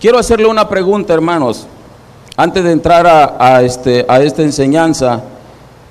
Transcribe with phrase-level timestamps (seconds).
[0.00, 1.66] Quiero hacerle una pregunta, hermanos,
[2.36, 5.22] antes de entrar a, este, a esta enseñanza.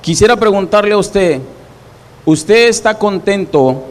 [0.02, 1.42] Quisiera preguntarle a usted,
[2.24, 3.84] ¿usted está contento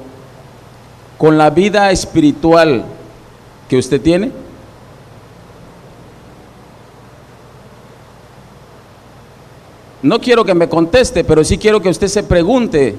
[1.19, 2.85] con la vida espiritual
[3.69, 4.30] que usted tiene?
[10.03, 12.94] No quiero que me conteste, pero sí quiero que usted se pregunte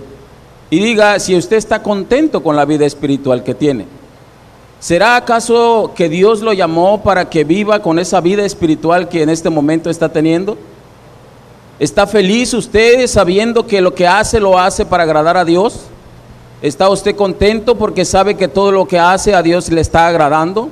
[0.70, 3.86] y diga si usted está contento con la vida espiritual que tiene.
[4.86, 9.32] ¿Será acaso que Dios lo llamó para que viva con esa vida espiritual que en
[9.32, 10.60] este momento está teniendo?
[11.80, 15.86] ¿Está feliz usted sabiendo que lo que hace lo hace para agradar a Dios?
[16.62, 20.70] ¿Está usted contento porque sabe que todo lo que hace a Dios le está agradando?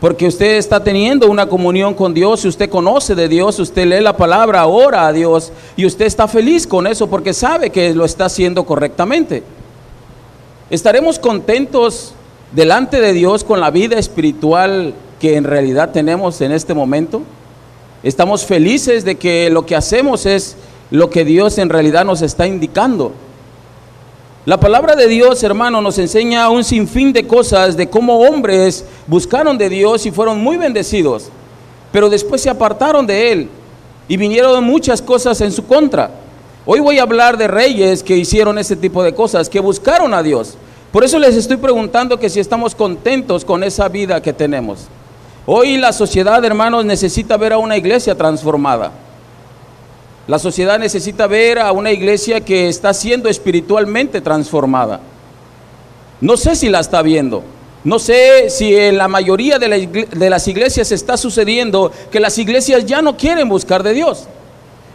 [0.00, 4.16] Porque usted está teniendo una comunión con Dios, usted conoce de Dios, usted lee la
[4.16, 8.26] palabra, ora a Dios y usted está feliz con eso porque sabe que lo está
[8.26, 9.42] haciendo correctamente.
[10.70, 12.14] ¿Estaremos contentos
[12.52, 17.22] delante de Dios con la vida espiritual que en realidad tenemos en este momento?
[18.02, 20.56] ¿Estamos felices de que lo que hacemos es
[20.90, 23.12] lo que Dios en realidad nos está indicando?
[24.46, 29.58] La palabra de Dios, hermano, nos enseña un sinfín de cosas de cómo hombres buscaron
[29.58, 31.28] de Dios y fueron muy bendecidos,
[31.92, 33.48] pero después se apartaron de Él
[34.08, 36.10] y vinieron muchas cosas en su contra.
[36.64, 40.22] Hoy voy a hablar de reyes que hicieron ese tipo de cosas, que buscaron a
[40.22, 40.56] Dios.
[40.92, 44.86] Por eso les estoy preguntando que si estamos contentos con esa vida que tenemos.
[45.44, 48.92] Hoy la sociedad, hermanos, necesita ver a una iglesia transformada.
[50.26, 55.00] La sociedad necesita ver a una iglesia que está siendo espiritualmente transformada.
[56.20, 57.42] No sé si la está viendo.
[57.84, 62.84] No sé si en la mayoría de, de, las iglesias está sucediendo que las iglesias
[62.84, 64.26] ya no quieren buscar de Dios.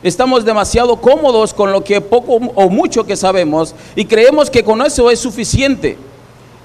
[0.03, 4.81] Estamos demasiado cómodos con lo que poco o mucho que sabemos y creemos que con
[4.81, 5.97] eso es suficiente.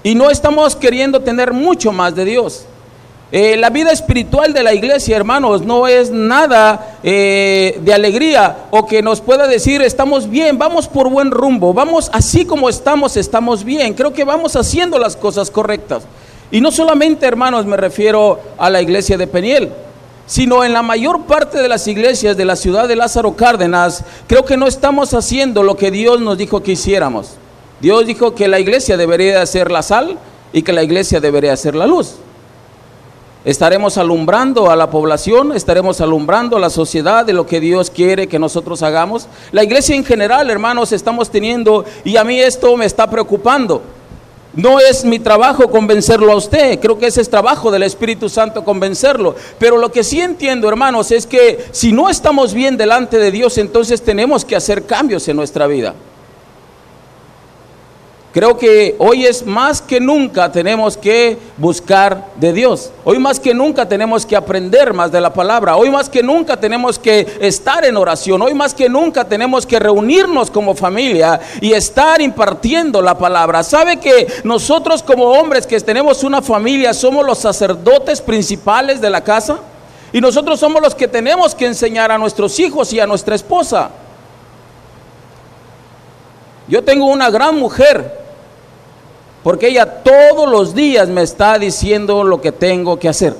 [0.03, 2.65] Y no estamos queriendo tener mucho más de Dios.
[3.31, 8.87] Eh, la vida espiritual de la iglesia, hermanos, no es nada eh, de alegría o
[8.87, 13.63] que nos pueda decir estamos bien, vamos por buen rumbo, vamos así como estamos, estamos
[13.63, 13.93] bien.
[13.93, 16.03] Creo que vamos haciendo las cosas correctas.
[16.51, 19.71] Y no solamente, hermanos, me refiero a la iglesia de Peniel,
[20.29, 24.45] sino en la mayor parte de las iglesias de la ciudad de Lázaro Cárdenas, creo
[24.45, 27.31] que no estamos haciendo lo que Dios nos dijo que hiciéramos.
[27.81, 30.19] Dios dijo que la iglesia debería ser la sal
[30.53, 32.17] y que la iglesia debería ser la luz.
[33.43, 38.27] Estaremos alumbrando a la población, estaremos alumbrando a la sociedad de lo que Dios quiere
[38.27, 39.27] que nosotros hagamos.
[39.51, 43.81] La iglesia en general, hermanos, estamos teniendo, y a mí esto me está preocupando.
[44.53, 48.63] No es mi trabajo convencerlo a usted, creo que ese es trabajo del Espíritu Santo
[48.63, 49.35] convencerlo.
[49.59, 53.57] Pero lo que sí entiendo, hermanos, es que si no estamos bien delante de Dios,
[53.59, 55.93] entonces tenemos que hacer cambios en nuestra vida.
[58.31, 62.91] Creo que hoy es más que nunca tenemos que buscar de Dios.
[63.03, 65.75] Hoy más que nunca tenemos que aprender más de la palabra.
[65.75, 68.39] Hoy más que nunca tenemos que estar en oración.
[68.43, 73.63] Hoy más que nunca tenemos que reunirnos como familia y estar impartiendo la palabra.
[73.63, 79.23] ¿Sabe que nosotros como hombres que tenemos una familia somos los sacerdotes principales de la
[79.23, 79.57] casa?
[80.13, 83.89] Y nosotros somos los que tenemos que enseñar a nuestros hijos y a nuestra esposa.
[86.67, 88.18] Yo tengo una gran mujer,
[89.43, 93.35] porque ella todos los días me está diciendo lo que tengo que hacer.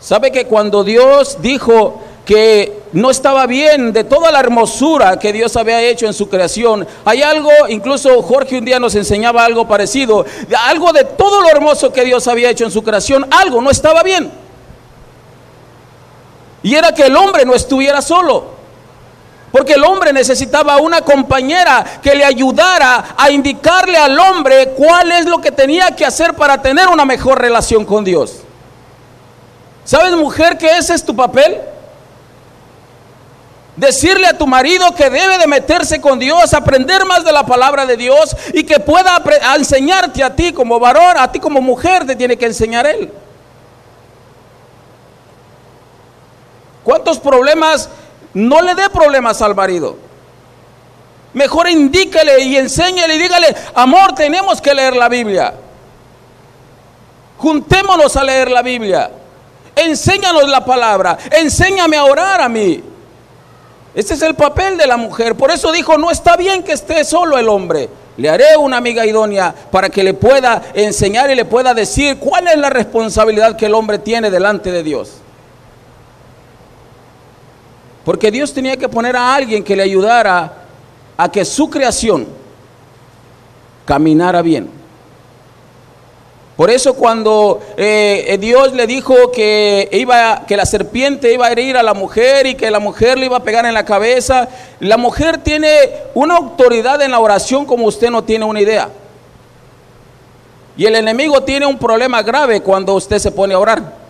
[0.00, 5.56] ¿Sabe que cuando Dios dijo que no estaba bien de toda la hermosura que Dios
[5.56, 6.86] había hecho en su creación.
[7.04, 10.26] Hay algo, incluso Jorge un día nos enseñaba algo parecido,
[10.66, 14.02] algo de todo lo hermoso que Dios había hecho en su creación, algo no estaba
[14.02, 14.30] bien.
[16.64, 18.55] Y era que el hombre no estuviera solo.
[19.56, 25.24] Porque el hombre necesitaba una compañera que le ayudara a indicarle al hombre cuál es
[25.24, 28.40] lo que tenía que hacer para tener una mejor relación con Dios.
[29.82, 31.58] ¿Sabes, mujer, que ese es tu papel?
[33.76, 37.86] Decirle a tu marido que debe de meterse con Dios, aprender más de la palabra
[37.86, 39.22] de Dios y que pueda
[39.56, 43.10] enseñarte a ti como varón, a ti como mujer, te tiene que enseñar él.
[46.84, 47.88] ¿Cuántos problemas
[48.36, 49.96] no le dé problemas al marido.
[51.32, 55.54] Mejor indíquele y enséñele y dígale, amor, tenemos que leer la Biblia.
[57.38, 59.10] Juntémonos a leer la Biblia.
[59.74, 61.16] Enséñanos la palabra.
[61.30, 62.82] Enséñame a orar a mí.
[63.94, 65.34] Este es el papel de la mujer.
[65.34, 67.88] Por eso dijo, no está bien que esté solo el hombre.
[68.18, 72.48] Le haré una amiga idónea para que le pueda enseñar y le pueda decir cuál
[72.48, 75.22] es la responsabilidad que el hombre tiene delante de Dios.
[78.06, 80.52] Porque Dios tenía que poner a alguien que le ayudara
[81.16, 82.28] a que su creación
[83.84, 84.70] caminara bien.
[86.56, 91.50] Por eso cuando eh, eh, Dios le dijo que, iba, que la serpiente iba a
[91.50, 94.50] herir a la mujer y que la mujer le iba a pegar en la cabeza,
[94.78, 95.68] la mujer tiene
[96.14, 98.88] una autoridad en la oración como usted no tiene una idea.
[100.76, 104.05] Y el enemigo tiene un problema grave cuando usted se pone a orar.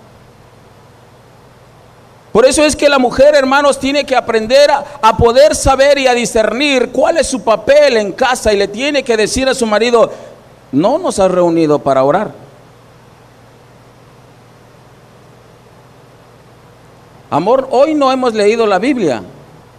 [2.36, 6.06] Por eso es que la mujer, hermanos, tiene que aprender a, a, poder saber y
[6.06, 9.64] a discernir cuál es su papel en casa y le tiene que decir a su
[9.64, 10.12] marido,
[10.70, 12.34] no nos ha reunido para orar.
[17.30, 19.22] Amor, hoy no hemos leído la Biblia.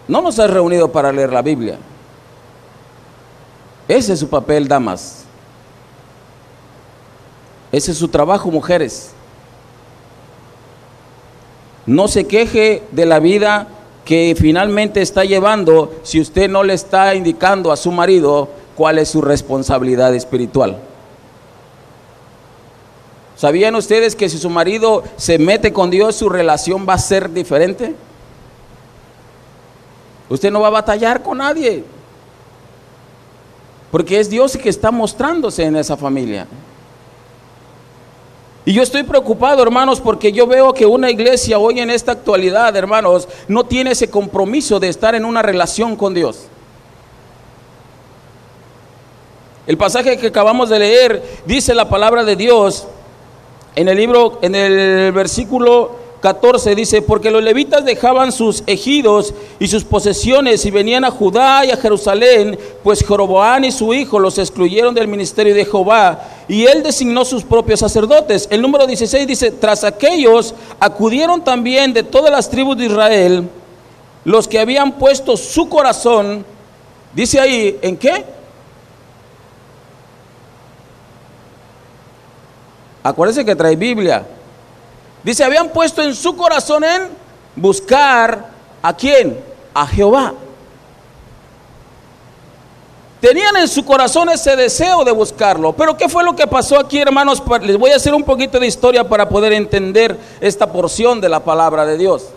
[0.07, 1.77] No nos has reunido para leer la Biblia.
[3.87, 5.25] Ese es su papel, damas.
[7.71, 9.13] Ese es su trabajo, mujeres.
[11.87, 13.67] No se queje de la vida
[14.05, 19.09] que finalmente está llevando si usted no le está indicando a su marido cuál es
[19.09, 20.77] su responsabilidad espiritual.
[23.35, 27.31] ¿Sabían ustedes que si su marido se mete con Dios, su relación va a ser
[27.31, 27.95] diferente?
[30.29, 31.83] Usted no va a batallar con nadie.
[33.91, 36.47] Porque es Dios que está mostrándose en esa familia.
[38.67, 42.75] Y yo estoy preocupado, hermanos, porque yo veo que una iglesia hoy en esta actualidad,
[42.75, 46.47] hermanos, no tiene ese compromiso de estar en una relación con Dios.
[49.67, 52.89] El pasaje que acabamos de leer dice la palabra de Dios
[53.77, 59.67] en el libro, en el versículo 14 dice, porque los levitas dejaban sus ejidos y
[59.67, 64.37] sus posesiones y venían a Judá y a Jerusalén, pues Jeroboán y su hijo los
[64.37, 68.47] excluyeron del ministerio de Jehová y él designó sus propios sacerdotes.
[68.49, 73.49] El número 16 dice, tras aquellos acudieron también de todas las tribus de Israel
[74.25, 76.45] los que habían puesto su corazón,
[77.13, 78.25] dice ahí, ¿en qué?
[83.03, 84.25] Acuérdense que trae Biblia.
[85.27, 87.09] Dice, habían puesto en su corazón en
[87.53, 88.45] buscar
[88.81, 89.37] a quién?
[89.73, 90.33] A Jehová.
[93.19, 95.73] Tenían en su corazón ese deseo de buscarlo.
[95.73, 97.43] Pero ¿qué fue lo que pasó aquí, hermanos?
[97.61, 101.41] Les voy a hacer un poquito de historia para poder entender esta porción de la
[101.41, 102.27] palabra de Dios.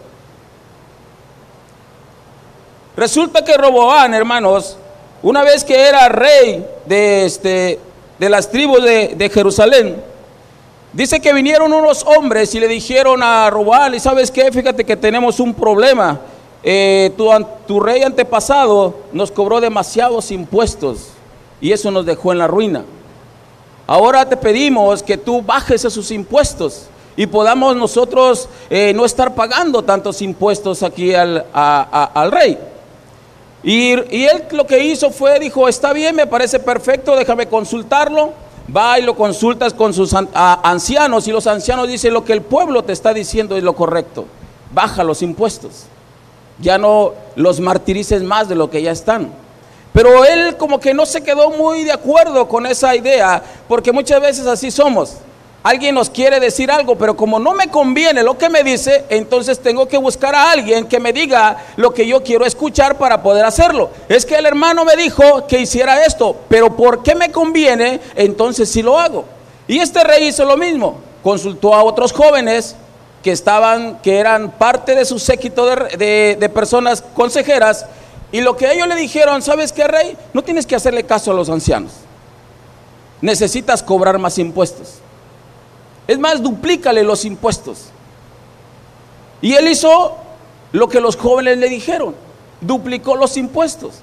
[2.97, 4.77] Resulta que Roboán, hermanos,
[5.23, 7.79] una vez que era rey de, este,
[8.19, 10.10] de las tribus de, de Jerusalén,
[10.93, 14.97] Dice que vinieron unos hombres y le dijeron a Robal, y sabes qué, fíjate que
[14.97, 16.21] tenemos un problema.
[16.65, 17.15] Eh,
[17.67, 21.09] tu, rey antepasado nos cobró demasiados impuestos
[21.61, 22.85] y eso nos dejó en la ruina.
[23.87, 29.83] Ahora te pedimos que tú bajes esos impuestos y podamos nosotros eh, no estar pagando
[29.83, 32.59] tantos impuestos aquí al, al rey.
[33.63, 38.33] Y, y él lo que hizo fue, dijo, está bien, me parece perfecto, déjame consultarlo
[38.75, 42.82] va y lo consultas con sus ancianos y los ancianos dicen lo que el pueblo
[42.82, 44.26] te está diciendo es lo correcto.
[44.72, 45.84] Baja los impuestos.
[46.61, 49.32] Ya no los martirices más de lo que ya están.
[49.93, 54.20] Pero él como que no se quedó muy de acuerdo con esa idea, porque muchas
[54.20, 55.17] veces así somos.
[55.62, 59.59] Alguien nos quiere decir algo, pero como no me conviene lo que me dice, entonces
[59.59, 63.45] tengo que buscar a alguien que me diga lo que yo quiero escuchar para poder
[63.45, 63.91] hacerlo.
[64.09, 68.01] Es que el hermano me dijo que hiciera esto, pero ¿por qué me conviene?
[68.15, 69.27] Entonces sí lo hago.
[69.69, 70.99] Y este rey hizo lo mismo.
[71.23, 72.75] Consultó a otros jóvenes
[73.23, 77.84] que estaban, que eran parte de su séquito de, personas consejeras,
[78.32, 80.17] y lo que ellos le dijeron, ¿sabes qué, rey?
[80.32, 81.93] No tienes que hacerle caso a los ancianos.
[83.20, 85.01] Necesitas cobrar más impuestos.
[86.10, 87.84] Es más, duplícale los impuestos.
[89.40, 90.17] Y él hizo
[90.72, 92.17] lo que los jóvenes le dijeron,
[92.60, 94.00] duplicó los impuestos.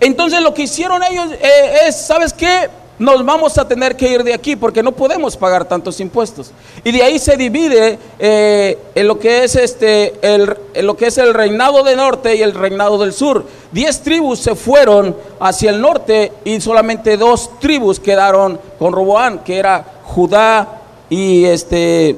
[0.00, 2.70] Entonces lo que hicieron ellos eh, es, ¿sabes qué?
[2.98, 6.52] Nos vamos a tener que ir de aquí porque no podemos pagar tantos impuestos.
[6.84, 11.18] Y de ahí se divide eh, en lo que es este, el, lo que es
[11.18, 13.44] el reinado del norte y el reinado del sur.
[13.72, 19.58] Diez tribus se fueron hacia el norte y solamente dos tribus quedaron con Roboán, que
[19.58, 20.78] era Judá
[21.12, 22.16] y este,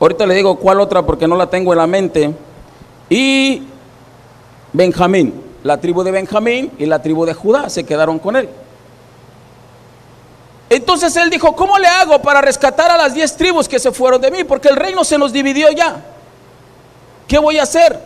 [0.00, 2.34] ahorita le digo cuál otra porque no la tengo en la mente.
[3.10, 3.64] Y
[4.72, 8.48] Benjamín, la tribu de Benjamín y la tribu de Judá se quedaron con él.
[10.70, 14.22] Entonces él dijo, ¿cómo le hago para rescatar a las diez tribus que se fueron
[14.22, 14.42] de mí?
[14.44, 16.02] Porque el reino se nos dividió ya.
[17.28, 18.00] ¿Qué voy a hacer?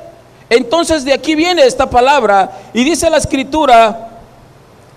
[0.50, 4.13] Entonces de aquí viene esta palabra y dice la escritura,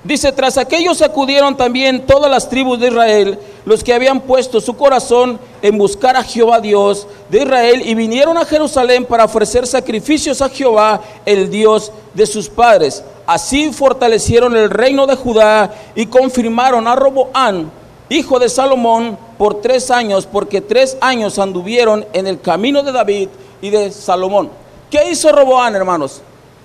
[0.07, 4.75] Dice, tras aquellos acudieron también todas las tribus de Israel, los que habían puesto su
[4.75, 10.41] corazón en buscar a Jehová Dios de Israel, y vinieron a Jerusalén para ofrecer sacrificios
[10.41, 13.03] a Jehová, el Dios de sus padres.
[13.25, 17.69] Así fortalecieron el reino de Judá y confirmaron a Roboán
[18.09, 23.29] hijo de Salomón, por tres años, porque tres años anduvieron en el camino de David
[23.61, 24.49] y de Salomón.
[24.89, 26.21] ¿Qué hizo Roboán, hermanos?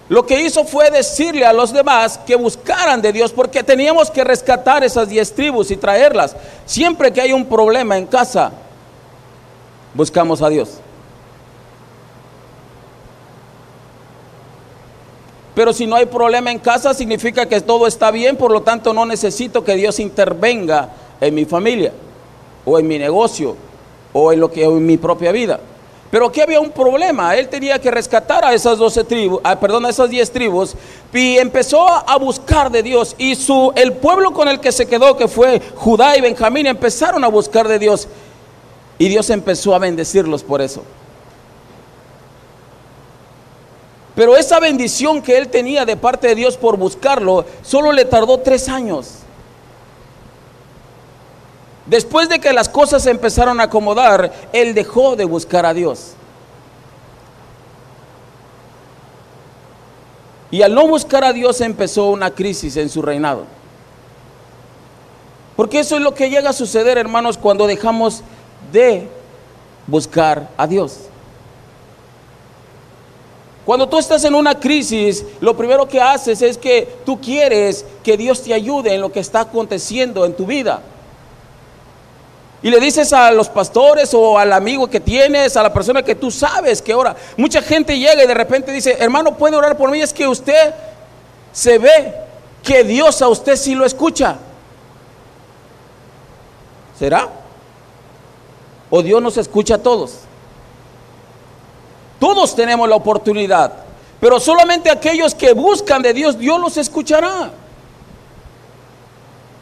[0.08, 4.24] Lo que hizo fue decirle a los demás que buscaran de Dios porque teníamos que
[4.24, 6.36] rescatar esas diez tribus y traerlas.
[6.66, 8.52] Siempre que hay un problema en casa,
[9.94, 10.70] buscamos a Dios.
[15.54, 18.94] Pero si no hay problema en casa, significa que todo está bien, por lo tanto
[18.94, 20.88] no necesito que Dios intervenga
[21.20, 21.92] en mi familia,
[22.64, 23.56] o en mi negocio,
[24.14, 25.60] o en lo que en mi propia vida.
[26.12, 27.34] Pero aquí había un problema.
[27.36, 30.74] Él tenía que rescatar a esas 12 tribus, ah, perdón, a esas 10 tribus,
[31.10, 33.14] y empezó a buscar de Dios.
[33.16, 37.24] Y su, el pueblo con el que se quedó, que fue Judá y Benjamín, empezaron
[37.24, 38.08] a buscar de Dios.
[38.98, 40.82] Y Dios empezó a bendecirlos por eso.
[44.14, 48.36] Pero esa bendición que él tenía de parte de Dios por buscarlo, solo le tardó
[48.40, 49.20] tres años.
[51.92, 56.14] Después de que las cosas se empezaron a acomodar, él dejó de buscar a Dios.
[60.50, 63.44] Y al no buscar a Dios empezó una crisis en su reinado.
[65.54, 68.22] Porque eso es lo que llega a suceder, hermanos, cuando dejamos
[68.72, 69.06] de
[69.86, 70.96] buscar a Dios.
[73.66, 78.16] Cuando tú estás en una crisis, lo primero que haces es que tú quieres que
[78.16, 80.84] Dios te ayude en lo que está aconteciendo en tu vida.
[82.62, 86.14] Y le dices a los pastores o al amigo que tienes, a la persona que
[86.14, 87.16] tú sabes que ora.
[87.36, 90.00] Mucha gente llega y de repente dice, hermano, ¿puede orar por mí?
[90.00, 90.72] Es que usted
[91.52, 92.14] se ve
[92.62, 94.36] que Dios a usted sí lo escucha.
[96.96, 97.28] ¿Será?
[98.90, 100.18] ¿O Dios nos escucha a todos?
[102.20, 103.72] Todos tenemos la oportunidad,
[104.20, 107.50] pero solamente aquellos que buscan de Dios, Dios los escuchará.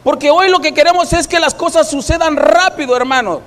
[0.03, 3.41] Porque hoy lo que queremos es que las cosas sucedan rápido, hermano.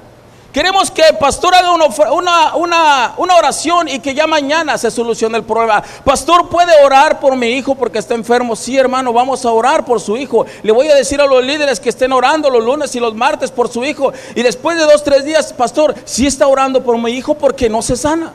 [0.54, 5.42] Queremos que el pastor haga una, una, oración y que ya mañana se solucione el
[5.42, 5.82] problema.
[6.04, 8.54] Pastor, ¿puede orar por mi hijo porque está enfermo?
[8.54, 10.46] Sí, hermano, vamos a orar por su hijo.
[10.62, 13.50] Le voy a decir a los líderes que estén orando los lunes y los martes
[13.50, 14.12] por su hijo.
[14.36, 17.82] Y después de dos, tres días, pastor, sí está orando por mi hijo porque no
[17.82, 18.32] se sana.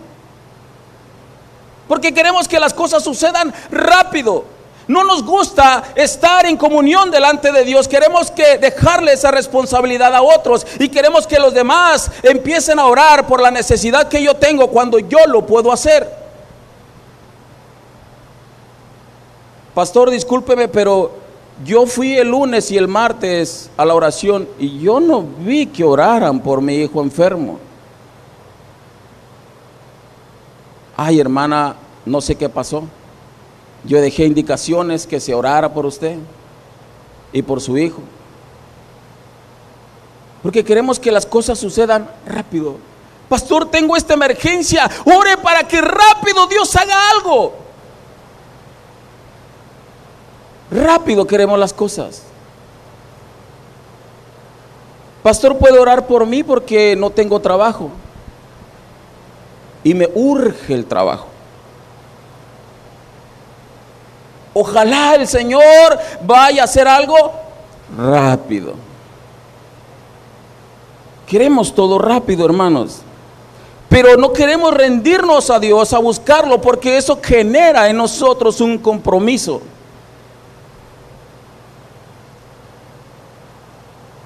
[1.88, 4.44] Porque queremos que las cosas sucedan rápido.
[4.90, 7.88] No nos gusta estar en comunión delante de Dios.
[7.88, 13.28] Queremos que dejarle esa responsabilidad a otros y queremos que los demás empiecen a orar
[13.28, 16.12] por la necesidad que yo tengo cuando yo lo puedo hacer.
[19.76, 21.12] Pastor, discúlpeme, pero
[21.64, 25.84] yo fui el lunes y el martes a la oración y yo no vi que
[25.84, 27.60] oraran por mi hijo enfermo.
[30.98, 31.76] Ay, hermana,
[32.08, 32.86] no sé qué pasó.
[33.84, 36.18] Yo dejé indicaciones que se orara por usted
[37.32, 38.02] y por su hijo.
[40.44, 42.78] Porque queremos que las cosas sucedan rápido.
[43.28, 44.90] Pastor, tengo esta emergencia.
[45.06, 47.54] Ore para que rápido Dios haga algo.
[50.72, 52.24] Rápido queremos las cosas.
[55.24, 57.92] Pastor, ¿puede orar por mí porque no tengo trabajo?
[59.84, 61.29] Y me urge el trabajo.
[64.60, 67.32] Ojalá el Señor vaya a hacer algo
[67.98, 68.74] rápido.
[71.26, 72.98] Queremos todo rápido, hermanos.
[73.88, 79.62] Pero no queremos rendirnos a Dios a buscarlo porque eso genera en nosotros un compromiso.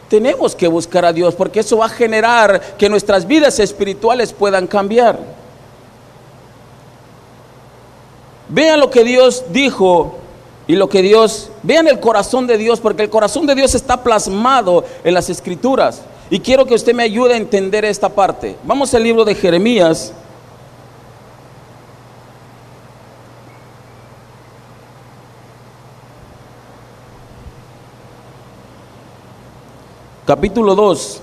[0.09, 4.65] Tenemos que buscar a Dios porque eso va a generar que nuestras vidas espirituales puedan
[4.65, 5.19] cambiar.
[8.49, 10.22] Vean lo que Dios dijo
[10.67, 14.01] y lo que Dios, vean el corazón de Dios, porque el corazón de Dios está
[14.03, 16.01] plasmado en las escrituras.
[16.29, 18.55] Y quiero que usted me ayude a entender esta parte.
[18.63, 20.13] Vamos al libro de Jeremías.
[30.25, 31.21] Capítulo 2.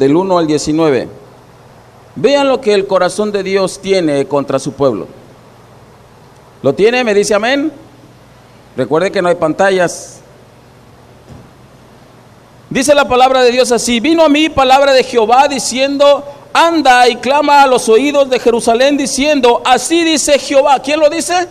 [0.00, 1.08] Del 1 al 19.
[2.16, 5.06] Vean lo que el corazón de Dios tiene contra su pueblo.
[6.62, 7.04] ¿Lo tiene?
[7.04, 7.70] ¿Me dice amén?
[8.78, 10.20] Recuerde que no hay pantallas.
[12.70, 17.16] Dice la palabra de Dios así, vino a mí palabra de Jehová diciendo, anda y
[17.16, 20.80] clama a los oídos de Jerusalén diciendo, así dice Jehová.
[20.80, 21.46] ¿Quién lo dice?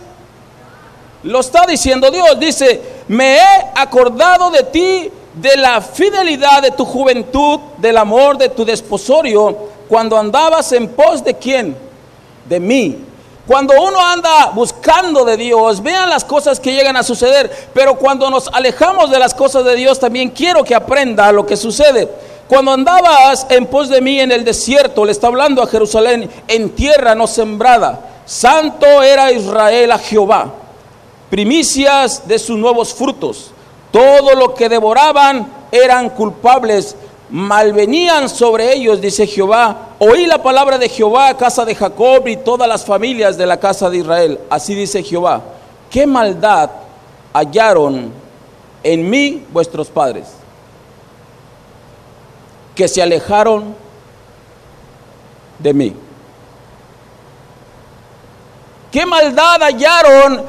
[1.22, 2.36] Lo está diciendo Dios.
[2.40, 8.48] Dice, me he acordado de ti de la fidelidad de tu juventud, del amor de
[8.48, 9.56] tu desposorio,
[9.88, 11.76] cuando andabas en pos de quién?
[12.48, 13.04] De mí.
[13.46, 18.30] Cuando uno anda buscando de Dios, vean las cosas que llegan a suceder, pero cuando
[18.30, 22.08] nos alejamos de las cosas de Dios, también quiero que aprenda lo que sucede.
[22.46, 26.70] Cuando andabas en pos de mí en el desierto, le está hablando a Jerusalén, en
[26.70, 30.52] tierra no sembrada, santo era Israel a Jehová,
[31.28, 33.52] primicias de sus nuevos frutos.
[33.90, 36.96] Todo lo que devoraban eran culpables,
[37.30, 39.90] malvenían sobre ellos, dice Jehová.
[39.98, 43.90] Oí la palabra de Jehová, casa de Jacob y todas las familias de la casa
[43.90, 44.40] de Israel.
[44.50, 45.42] Así dice Jehová.
[45.90, 46.70] ¿Qué maldad
[47.32, 48.12] hallaron
[48.82, 50.40] en mí vuestros padres?
[52.80, 53.74] que se alejaron
[55.58, 55.94] de mí.
[58.90, 60.42] ¿Qué maldad hallaron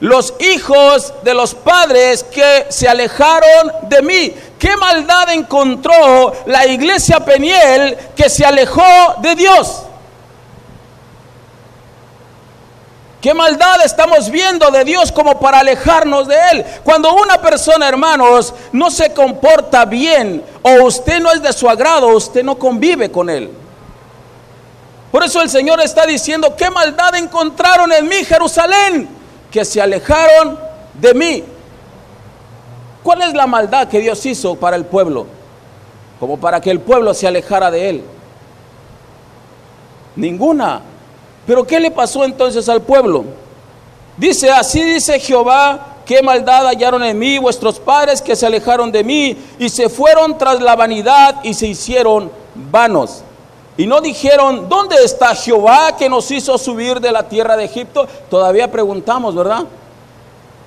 [0.00, 4.34] los hijos de los padres que se alejaron de mí?
[4.58, 8.82] ¿Qué maldad encontró la iglesia Peniel que se alejó
[9.22, 9.82] de Dios?
[13.20, 16.64] ¿Qué maldad estamos viendo de Dios como para alejarnos de Él?
[16.82, 22.08] Cuando una persona, hermanos, no se comporta bien o usted no es de su agrado,
[22.08, 23.50] usted no convive con Él.
[25.12, 29.19] Por eso el Señor está diciendo, ¿qué maldad encontraron en mí, Jerusalén?
[29.50, 30.58] Que se alejaron
[30.94, 31.44] de mí.
[33.02, 35.26] ¿Cuál es la maldad que Dios hizo para el pueblo?
[36.18, 38.04] Como para que el pueblo se alejara de Él.
[40.16, 40.82] Ninguna.
[41.46, 43.24] Pero ¿qué le pasó entonces al pueblo?
[44.16, 49.02] Dice, así dice Jehová, qué maldad hallaron en mí vuestros padres que se alejaron de
[49.02, 53.22] mí y se fueron tras la vanidad y se hicieron vanos.
[53.76, 58.06] Y no dijeron, ¿dónde está Jehová que nos hizo subir de la tierra de Egipto?
[58.28, 59.64] Todavía preguntamos, ¿verdad?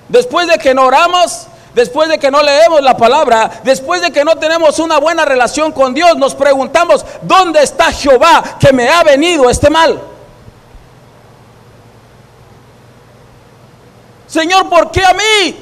[0.08, 4.24] Después de que no oramos, después de que no leemos la palabra, después de que
[4.24, 9.02] no tenemos una buena relación con Dios, nos preguntamos, ¿dónde está Jehová que me ha
[9.02, 10.00] venido este mal?
[14.26, 15.56] Señor, ¿por qué a mí?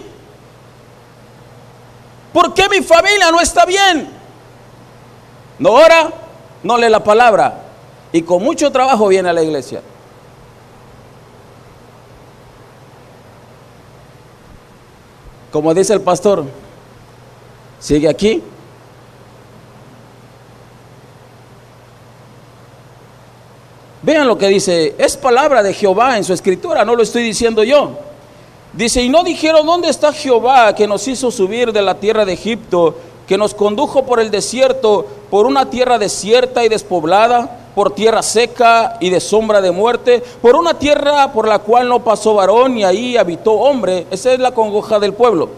[2.33, 4.11] ¿Por qué mi familia no está bien?
[5.59, 6.11] No ora,
[6.63, 7.61] no lee la palabra
[8.13, 9.83] y con mucho trabajo viene a la iglesia.
[15.51, 16.45] Como dice el pastor,
[17.79, 18.43] sigue aquí.
[24.03, 27.63] Vean lo que dice, es palabra de Jehová en su escritura, no lo estoy diciendo
[27.63, 27.99] yo.
[28.73, 32.33] Dice, y no dijeron, ¿dónde está Jehová que nos hizo subir de la tierra de
[32.33, 32.97] Egipto,
[33.33, 38.99] que nos condujo por el desierto, por una tierra desierta y despoblada, por tierra seca
[39.01, 42.85] y de sombra de muerte, por una tierra por la cual no pasó varón y
[42.85, 44.07] ahí habitó hombre?
[44.11, 45.49] Esa es la congoja del pueblo.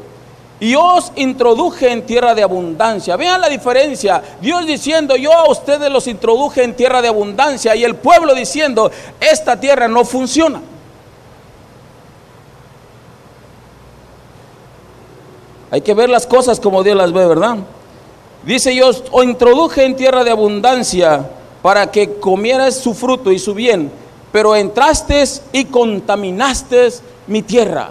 [0.60, 3.16] Y os introduje en tierra de abundancia.
[3.16, 4.22] Vean la diferencia.
[4.40, 7.74] Dios diciendo, yo a ustedes los introduje en tierra de abundancia.
[7.74, 10.60] Y el pueblo diciendo, esta tierra no funciona.
[15.74, 17.56] Hay que ver las cosas como Dios las ve, ¿verdad?
[18.44, 21.28] Dice yo, os introduje en tierra de abundancia
[21.62, 23.90] para que comieras su fruto y su bien,
[24.30, 26.90] pero entraste y contaminaste
[27.26, 27.90] mi tierra.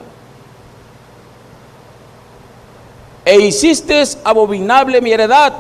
[3.26, 5.52] E hiciste abominable mi heredad.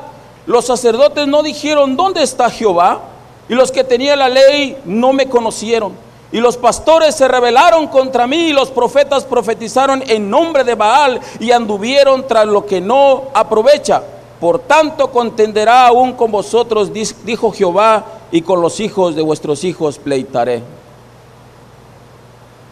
[0.45, 3.01] Los sacerdotes no dijeron, ¿dónde está Jehová?
[3.49, 5.91] Y los que tenían la ley no me conocieron.
[6.33, 11.21] Y los pastores se rebelaron contra mí y los profetas profetizaron en nombre de Baal
[11.39, 14.03] y anduvieron tras lo que no aprovecha.
[14.39, 19.99] Por tanto contenderá aún con vosotros, dijo Jehová, y con los hijos de vuestros hijos
[19.99, 20.63] pleitaré.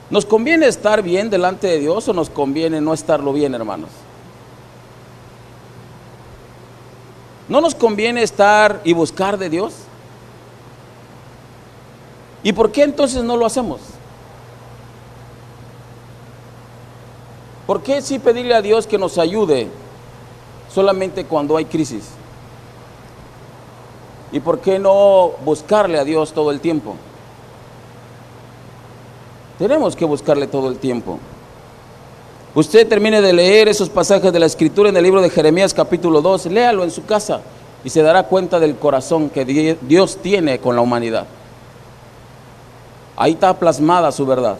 [0.09, 3.91] ¿Nos conviene estar bien delante de Dios o nos conviene no estarlo bien, hermanos?
[7.47, 9.73] ¿No nos conviene estar y buscar de Dios?
[12.43, 13.79] ¿Y por qué entonces no lo hacemos?
[17.67, 19.67] ¿Por qué sí pedirle a Dios que nos ayude
[20.73, 22.09] solamente cuando hay crisis?
[24.31, 26.95] ¿Y por qué no buscarle a Dios todo el tiempo?
[29.59, 31.19] Tenemos que buscarle todo el tiempo.
[32.55, 36.21] Usted termine de leer esos pasajes de la escritura en el libro de Jeremías capítulo
[36.21, 37.41] 2, léalo en su casa
[37.83, 41.27] y se dará cuenta del corazón que Dios tiene con la humanidad.
[43.21, 44.57] Ahí está plasmada su verdad.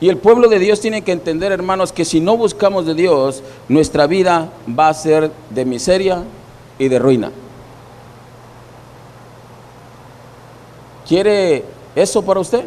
[0.00, 3.42] Y el pueblo de Dios tiene que entender, hermanos, que si no buscamos de Dios,
[3.68, 6.24] nuestra vida va a ser de miseria
[6.78, 7.30] y de ruina.
[11.06, 12.64] ¿Quiere eso para usted?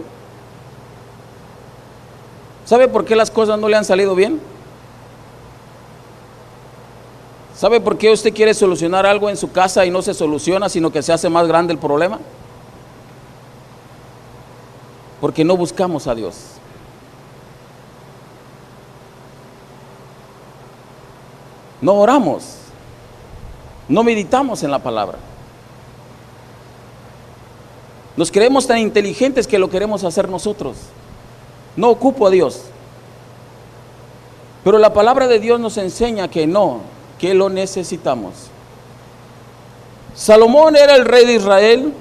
[2.64, 4.40] ¿Sabe por qué las cosas no le han salido bien?
[7.56, 10.92] ¿Sabe por qué usted quiere solucionar algo en su casa y no se soluciona, sino
[10.92, 12.20] que se hace más grande el problema?
[15.24, 16.36] Porque no buscamos a Dios.
[21.80, 22.44] No oramos.
[23.88, 25.18] No meditamos en la palabra.
[28.18, 30.76] Nos creemos tan inteligentes que lo queremos hacer nosotros.
[31.78, 32.64] No ocupo a Dios.
[34.66, 36.82] Pero la palabra de Dios nos enseña que no,
[37.18, 38.34] que lo necesitamos.
[40.16, 41.94] Salomón era el rey de Israel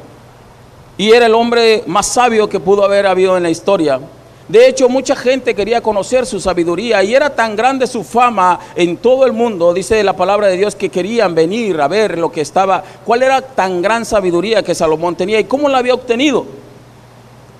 [0.98, 4.00] y era el hombre más sabio que pudo haber habido en la historia.
[4.48, 8.96] De hecho, mucha gente quería conocer su sabiduría y era tan grande su fama en
[8.96, 12.40] todo el mundo, dice la palabra de Dios, que querían venir a ver lo que
[12.40, 16.44] estaba, cuál era tan gran sabiduría que Salomón tenía y cómo la había obtenido.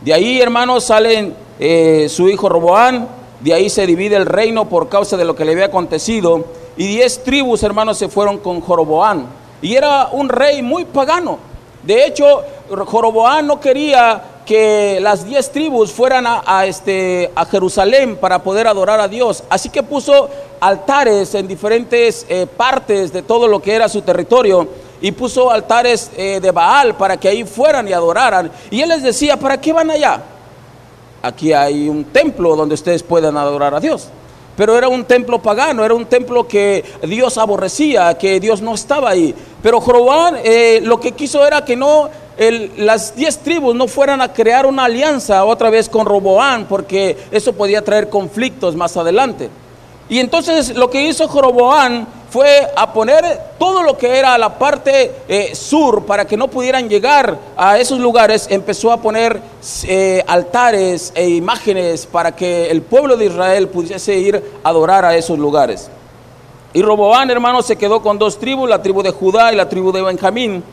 [0.02, 3.08] De ahí, hermanos, salen eh, su hijo Roboán,
[3.40, 6.44] de ahí se divide el reino por causa de lo que le había acontecido,
[6.76, 9.26] y diez tribus, hermanos, se fueron con Joroboán.
[9.60, 11.38] Y era un rey muy pagano.
[11.82, 18.42] De hecho, Joroboán no quería que las diez tribus fueran a, este, a Jerusalén para
[18.42, 19.44] poder adorar a Dios.
[19.48, 20.28] Así que puso
[20.60, 24.68] altares en diferentes eh, partes de todo lo que era su territorio
[25.00, 28.50] y puso altares eh, de Baal para que ahí fueran y adoraran.
[28.70, 30.22] Y él les decía, ¿para qué van allá?
[31.22, 34.08] Aquí hay un templo donde ustedes puedan adorar a Dios.
[34.56, 39.10] Pero era un templo pagano, era un templo que Dios aborrecía, que Dios no estaba
[39.10, 39.34] ahí.
[39.62, 42.10] Pero Jorobán eh, lo que quiso era que no
[42.78, 47.52] las diez tribus no fueran a crear una alianza otra vez con Roboán, porque eso
[47.52, 49.50] podía traer conflictos más adelante.
[50.08, 55.12] Y entonces lo que hizo Joroboán fue a poner todo lo que era la parte
[55.28, 58.46] eh, sur para que no pudieran llegar a esos lugares.
[58.48, 59.38] Empezó a poner
[59.84, 65.14] eh, altares e imágenes para que el pueblo de Israel pudiese ir a adorar a
[65.14, 65.90] esos lugares.
[66.72, 69.92] Y Roboán, hermano, se quedó con dos tribus, la tribu de Judá y la tribu
[69.92, 70.64] de Benjamín.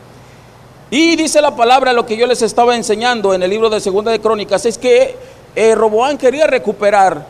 [0.90, 4.10] Y dice la palabra, lo que yo les estaba enseñando en el libro de Segunda
[4.10, 5.14] de Crónicas, es que
[5.54, 7.26] eh, Roboán quería recuperar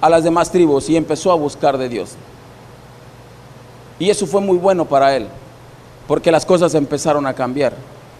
[0.00, 2.16] a las demás tribus y empezó a buscar de Dios.
[3.98, 5.26] Y eso fue muy bueno para él,
[6.06, 7.74] porque las cosas empezaron a cambiar.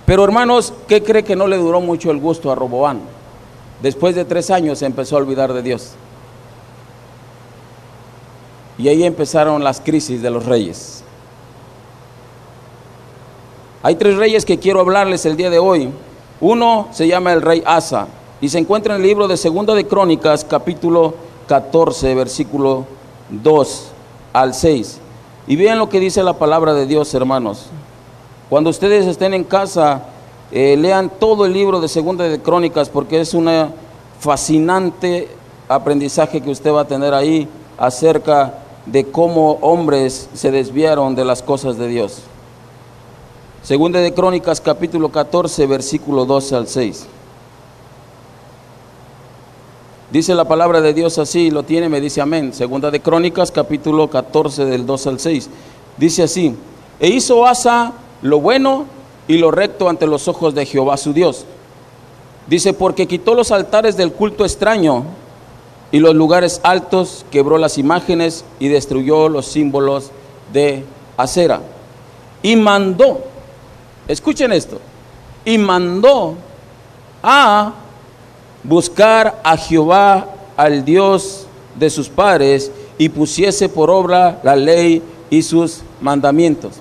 [0.07, 3.01] Pero hermanos, ¿qué cree que no le duró mucho el gusto a Roboán?
[3.83, 5.93] Después de tres años se empezó a olvidar de Dios.
[8.79, 11.05] Y ahí empezaron las crisis de los reyes.
[13.83, 15.91] Hay tres reyes que quiero hablarles el día de hoy.
[16.41, 18.07] Uno se llama el rey Asa
[18.41, 21.15] y se encuentra en el libro de Segunda de Crónicas, capítulo
[21.49, 22.87] 14, versículo
[23.31, 23.89] 2
[24.33, 25.01] al 6.
[25.49, 27.67] Y vean lo que dice la palabra de Dios, hermanos.
[28.51, 30.03] Cuando ustedes estén en casa,
[30.53, 33.49] eh, lean todo el libro de Segunda de Crónicas porque es un
[34.21, 35.29] fascinante
[35.67, 41.43] aprendizaje que usted va a tener ahí acerca de cómo hombres se desviaron de las
[41.43, 42.21] cosas de Dios.
[43.63, 47.07] Segunda de Crónicas capítulo 14 versículo 12 al 6.
[50.11, 52.53] Dice la palabra de Dios así, lo tiene, me dice amén.
[52.55, 55.51] Segunda de Crónicas capítulo 14 del 12 al 6.
[55.99, 56.55] Dice así,
[56.99, 57.93] e hizo Asa
[58.23, 58.87] lo bueno
[59.27, 61.45] y lo recto ante los ojos de Jehová su Dios.
[62.47, 65.05] Dice, porque quitó los altares del culto extraño
[65.93, 70.11] y los lugares altos, quebró las imágenes y destruyó los símbolos
[70.53, 70.85] de
[71.19, 71.61] acera.
[72.43, 73.21] Y mandó
[74.09, 74.81] escuchen esto,
[75.45, 76.35] y mandó
[77.23, 77.75] a
[78.65, 85.43] buscar a Jehová, al Dios de sus padres, y pusiese por obra la ley y
[85.43, 86.75] sus mandamientos.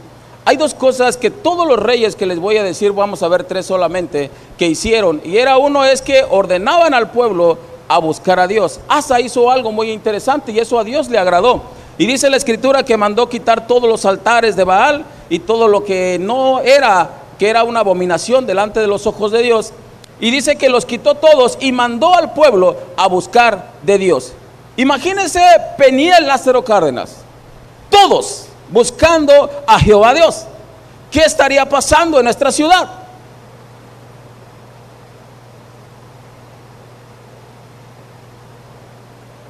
[0.45, 3.43] Hay dos cosas que todos los reyes que les voy a decir, vamos a ver
[3.43, 5.21] tres solamente, que hicieron.
[5.25, 8.79] Y era uno es que ordenaban al pueblo a buscar a Dios.
[8.87, 11.63] Asa hizo algo muy interesante y eso a Dios le agradó.
[11.97, 15.83] Y dice la escritura que mandó quitar todos los altares de Baal y todo lo
[15.83, 19.73] que no era, que era una abominación delante de los ojos de Dios.
[20.19, 24.33] Y dice que los quitó todos y mandó al pueblo a buscar de Dios.
[24.75, 25.41] Imagínense
[25.77, 27.17] Peniel Lázaro Cárdenas,
[27.89, 30.45] todos buscando a Jehová Dios.
[31.11, 33.06] ¿Qué estaría pasando en nuestra ciudad?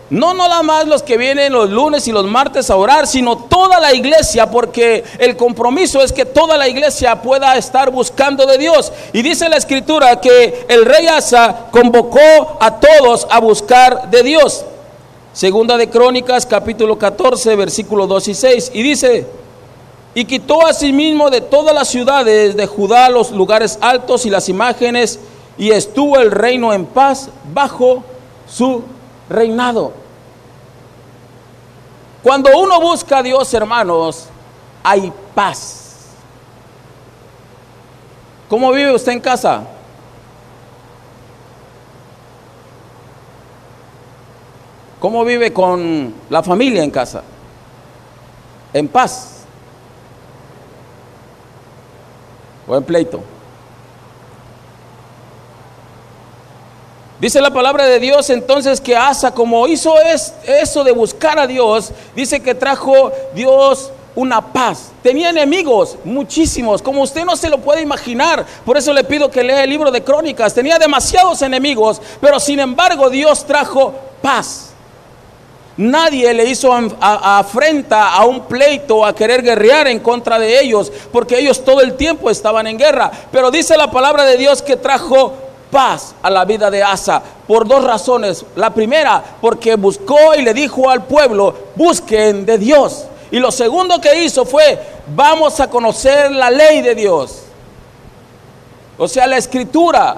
[0.10, 3.80] No nada más los que vienen los lunes y los martes a orar, sino toda
[3.82, 8.94] la iglesia, porque el compromiso es que toda la iglesia pueda estar buscando de Dios.
[9.12, 14.64] Y dice la escritura que el rey Asa convocó a todos a buscar de Dios.
[15.34, 18.72] Segunda de Crónicas, capítulo 14, versículo 2 y 6.
[18.74, 19.28] Y dice,
[20.16, 20.92] y quitó a sí
[21.30, 25.20] de todas las ciudades de Judá los lugares altos y las imágenes,
[25.58, 28.04] y estuvo el reino en paz bajo
[28.50, 28.84] su
[29.30, 29.94] reinado.
[32.24, 34.28] Cuando uno busca a Dios, hermanos,
[34.84, 36.08] hay paz.
[38.50, 39.64] ¿Cómo vive usted en casa?
[45.00, 47.24] ¿Cómo vive con la familia en casa?
[48.74, 49.46] En paz.
[52.68, 53.37] O en pleito.
[57.20, 59.96] Dice la palabra de Dios entonces que Asa, como hizo
[60.46, 64.92] eso de buscar a Dios, dice que trajo Dios una paz.
[65.02, 68.46] Tenía enemigos, muchísimos, como usted no se lo puede imaginar.
[68.66, 70.54] Por eso le pido que lea el libro de Crónicas.
[70.54, 74.70] Tenía demasiados enemigos, pero sin embargo Dios trajo paz.
[75.78, 81.40] Nadie le hizo afrenta a un pleito, a querer guerrear en contra de ellos, porque
[81.40, 83.12] ellos todo el tiempo estaban en guerra.
[83.32, 85.34] Pero dice la palabra de Dios que trajo
[85.72, 88.46] paz a la vida de Asa por dos razones.
[88.56, 93.06] La primera, porque buscó y le dijo al pueblo, busquen de Dios.
[93.32, 94.80] Y lo segundo que hizo fue,
[95.16, 97.44] vamos a conocer la ley de Dios.
[98.98, 100.18] O sea, la escritura.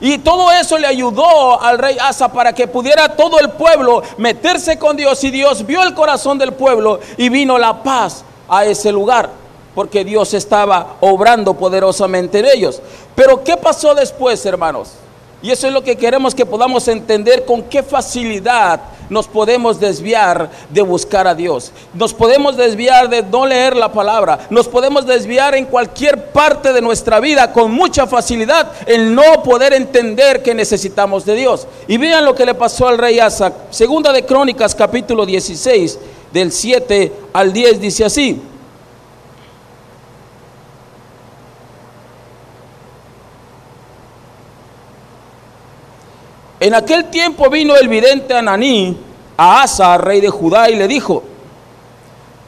[0.00, 4.78] Y todo eso le ayudó al rey Asa para que pudiera todo el pueblo meterse
[4.78, 5.22] con Dios.
[5.24, 9.43] Y Dios vio el corazón del pueblo y vino la paz a ese lugar.
[9.74, 12.80] Porque Dios estaba obrando poderosamente en ellos.
[13.14, 14.90] Pero ¿qué pasó después, hermanos?
[15.44, 20.50] Y eso es lo que queremos que podamos entender con qué facilidad nos podemos desviar
[20.70, 21.70] de buscar a Dios.
[21.92, 24.46] Nos podemos desviar de no leer la palabra.
[24.48, 29.74] Nos podemos desviar en cualquier parte de nuestra vida con mucha facilidad en no poder
[29.74, 31.66] entender que necesitamos de Dios.
[31.88, 33.52] Y vean lo que le pasó al rey Asa.
[33.68, 35.98] Segunda de Crónicas capítulo 16
[36.32, 38.40] del 7 al 10 dice así.
[46.64, 48.96] En aquel tiempo vino el vidente Ananí
[49.36, 51.22] a Asa, rey de Judá, y le dijo,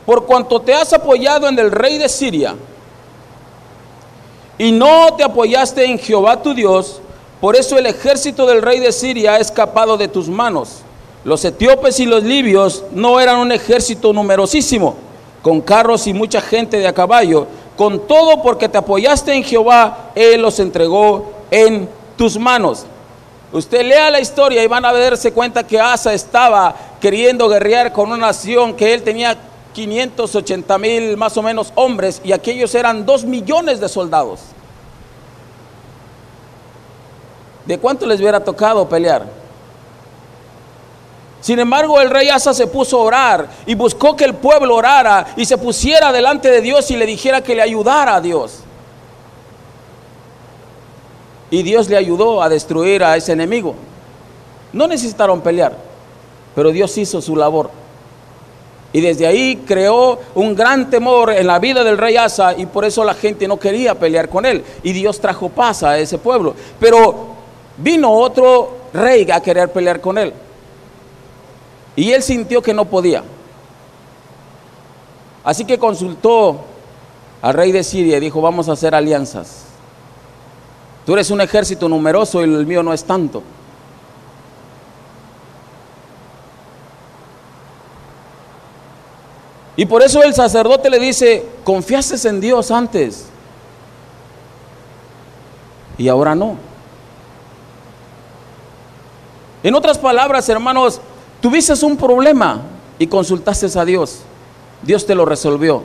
[0.07, 2.55] por cuanto te has apoyado en el rey de Siria
[4.57, 7.03] y no te apoyaste en Jehová tu Dios,
[7.43, 10.79] por eso el ejército del rey de Siria ha escapado de tus manos.
[11.23, 14.97] Los etíopes y los libios no eran un ejército numerosísimo,
[15.43, 17.47] con carros y mucha gente de a caballo.
[17.77, 22.87] Con todo porque te apoyaste en Jehová, Él los entregó en tus manos.
[23.57, 28.11] Usted lea la historia y van a darse cuenta que Asa estaba queriendo guerrear con
[28.11, 29.35] una nación que él tenía
[29.73, 34.41] 580 mil más o menos hombres y aquellos eran 2 millones de soldados.
[37.65, 39.25] ¿De cuánto les hubiera tocado pelear?
[41.41, 45.29] Sin embargo, el rey Asa se puso a orar y buscó que el pueblo orara
[45.35, 48.66] y se pusiera delante de Dios y le dijera que le ayudara a Dios.
[51.51, 53.75] Y Dios le ayudó a destruir a ese enemigo.
[54.73, 55.77] No necesitaron pelear,
[56.55, 57.71] pero Dios hizo su labor.
[58.93, 62.85] Y desde ahí creó un gran temor en la vida del rey Asa y por
[62.85, 64.65] eso la gente no quería pelear con él.
[64.83, 66.55] Y Dios trajo paz a ese pueblo.
[66.81, 67.29] Pero
[67.77, 70.33] vino otro rey a querer pelear con él.
[71.95, 73.23] Y él sintió que no podía.
[75.45, 76.61] Así que consultó
[77.43, 79.66] al rey de Siria y dijo, vamos a hacer alianzas.
[81.07, 83.43] Tú eres un ejército numeroso y el mío no es tanto.
[89.77, 93.27] Y por eso el sacerdote le dice, confiaste en Dios antes.
[95.97, 96.57] Y ahora no.
[99.63, 101.01] En otras palabras, hermanos,
[101.41, 102.63] tuviste un problema
[102.99, 104.21] y consultaste a Dios.
[104.83, 105.83] Dios te lo resolvió.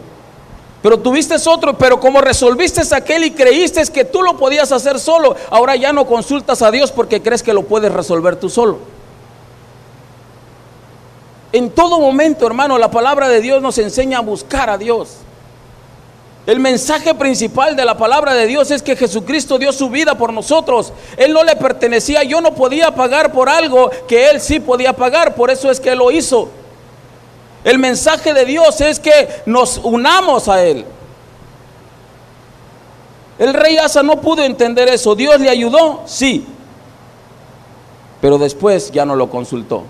[0.81, 5.35] Pero tuviste otro, pero como resolviste aquel y creíste que tú lo podías hacer solo,
[5.51, 8.79] ahora ya no consultas a Dios porque crees que lo puedes resolver tú solo.
[11.53, 15.17] En todo momento, hermano, la palabra de Dios nos enseña a buscar a Dios.
[16.47, 20.33] El mensaje principal de la palabra de Dios es que Jesucristo dio su vida por
[20.33, 20.91] nosotros.
[21.17, 25.35] Él no le pertenecía, yo no podía pagar por algo que Él sí podía pagar,
[25.35, 26.49] por eso es que Él lo hizo.
[27.63, 30.85] El mensaje de Dios es que nos unamos a Él.
[33.37, 35.15] El rey Asa no pudo entender eso.
[35.15, 36.01] ¿Dios le ayudó?
[36.05, 36.45] Sí.
[38.19, 39.83] Pero después ya no lo consultó.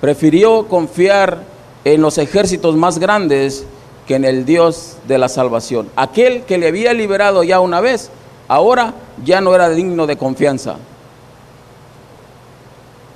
[0.00, 1.42] Prefirió confiar
[1.84, 3.64] en los ejércitos más grandes
[4.06, 5.90] que en el Dios de la salvación.
[5.96, 8.10] Aquel que le había liberado ya una vez,
[8.48, 10.76] ahora ya no era digno de confianza.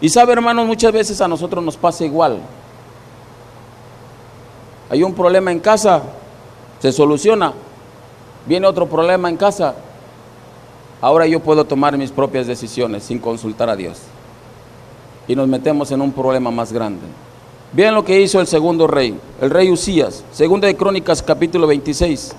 [0.01, 2.41] Y sabe, hermanos, muchas veces a nosotros nos pasa igual.
[4.89, 6.03] Hay un problema en casa,
[6.81, 7.53] se soluciona.
[8.47, 9.75] Viene otro problema en casa.
[11.01, 13.99] Ahora yo puedo tomar mis propias decisiones sin consultar a Dios.
[15.29, 17.03] Y nos metemos en un problema más grande.
[17.73, 22.33] Vean lo que hizo el segundo rey, el rey Usías, segunda de Crónicas capítulo 26.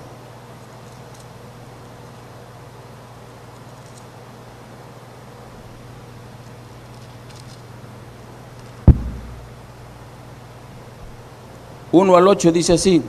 [11.92, 13.02] Uno al 8 dice así.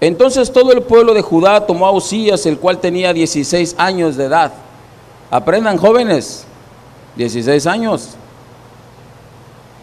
[0.00, 4.24] Entonces todo el pueblo de Judá tomó a Usías, el cual tenía 16 años de
[4.24, 4.52] edad.
[5.30, 6.44] Aprendan jóvenes,
[7.16, 8.10] 16 años.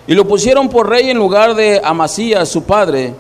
[0.08, 3.14] Y lo pusieron por rey en lugar de Amasías, su padre.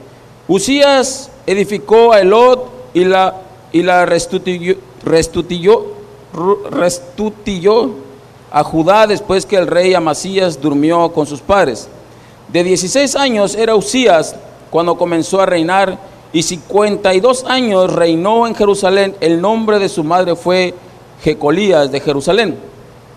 [0.48, 3.36] Usías edificó a Elot y la,
[3.72, 3.84] y
[8.50, 11.90] a Judá después que el rey Amasías durmió con sus padres.
[12.48, 14.36] De 16 años era Usías
[14.70, 15.98] cuando comenzó a reinar
[16.32, 19.16] y 52 años reinó en Jerusalén.
[19.20, 20.74] El nombre de su madre fue
[21.24, 22.58] Jecolías de Jerusalén.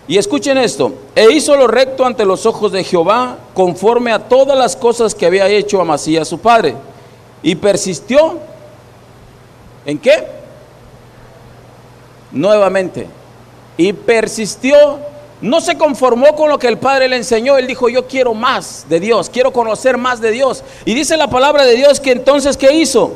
[0.07, 4.57] Y escuchen esto, e hizo lo recto ante los ojos de Jehová, conforme a todas
[4.57, 6.75] las cosas que había hecho Amasías su padre.
[7.43, 8.37] Y persistió,
[9.85, 10.27] ¿en qué?
[12.31, 13.07] Nuevamente.
[13.77, 14.99] Y persistió,
[15.41, 18.85] no se conformó con lo que el padre le enseñó, él dijo, yo quiero más
[18.87, 20.63] de Dios, quiero conocer más de Dios.
[20.85, 23.13] Y dice la palabra de Dios que entonces, ¿qué hizo?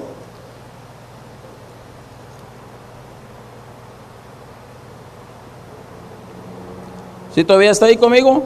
[7.35, 8.43] ¿Sí todavía está ahí conmigo?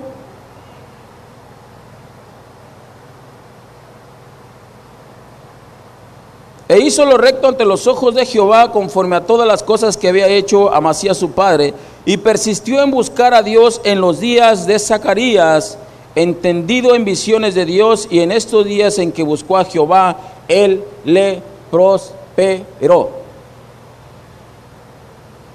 [6.67, 10.07] E hizo lo recto ante los ojos de Jehová conforme a todas las cosas que
[10.07, 11.73] había hecho Amasías su padre,
[12.05, 15.77] y persistió en buscar a Dios en los días de Zacarías,
[16.15, 20.83] entendido en visiones de Dios, y en estos días en que buscó a Jehová, él
[21.05, 23.11] le prosperó.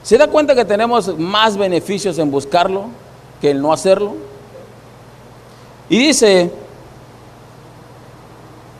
[0.02, 2.88] ¿Se da cuenta que tenemos más beneficios en buscarlo?
[3.44, 4.14] que el no hacerlo.
[5.90, 6.50] Y dice,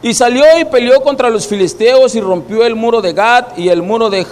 [0.01, 3.83] y salió y peleó contra los filisteos y rompió el muro de Gad y el
[3.83, 4.27] muro de,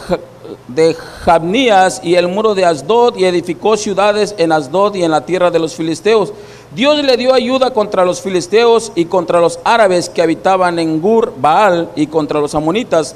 [0.68, 5.26] de Jabnías y el muro de Asdod y edificó ciudades en Asdod y en la
[5.26, 6.32] tierra de los filisteos.
[6.74, 11.34] Dios le dio ayuda contra los filisteos y contra los árabes que habitaban en Gur,
[11.36, 13.14] Baal y contra los amonitas.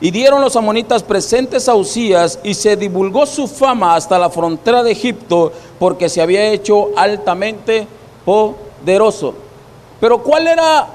[0.00, 4.82] Y dieron los amonitas presentes a Usías y se divulgó su fama hasta la frontera
[4.82, 7.86] de Egipto porque se había hecho altamente
[8.24, 9.34] poderoso.
[10.00, 10.86] Pero ¿cuál era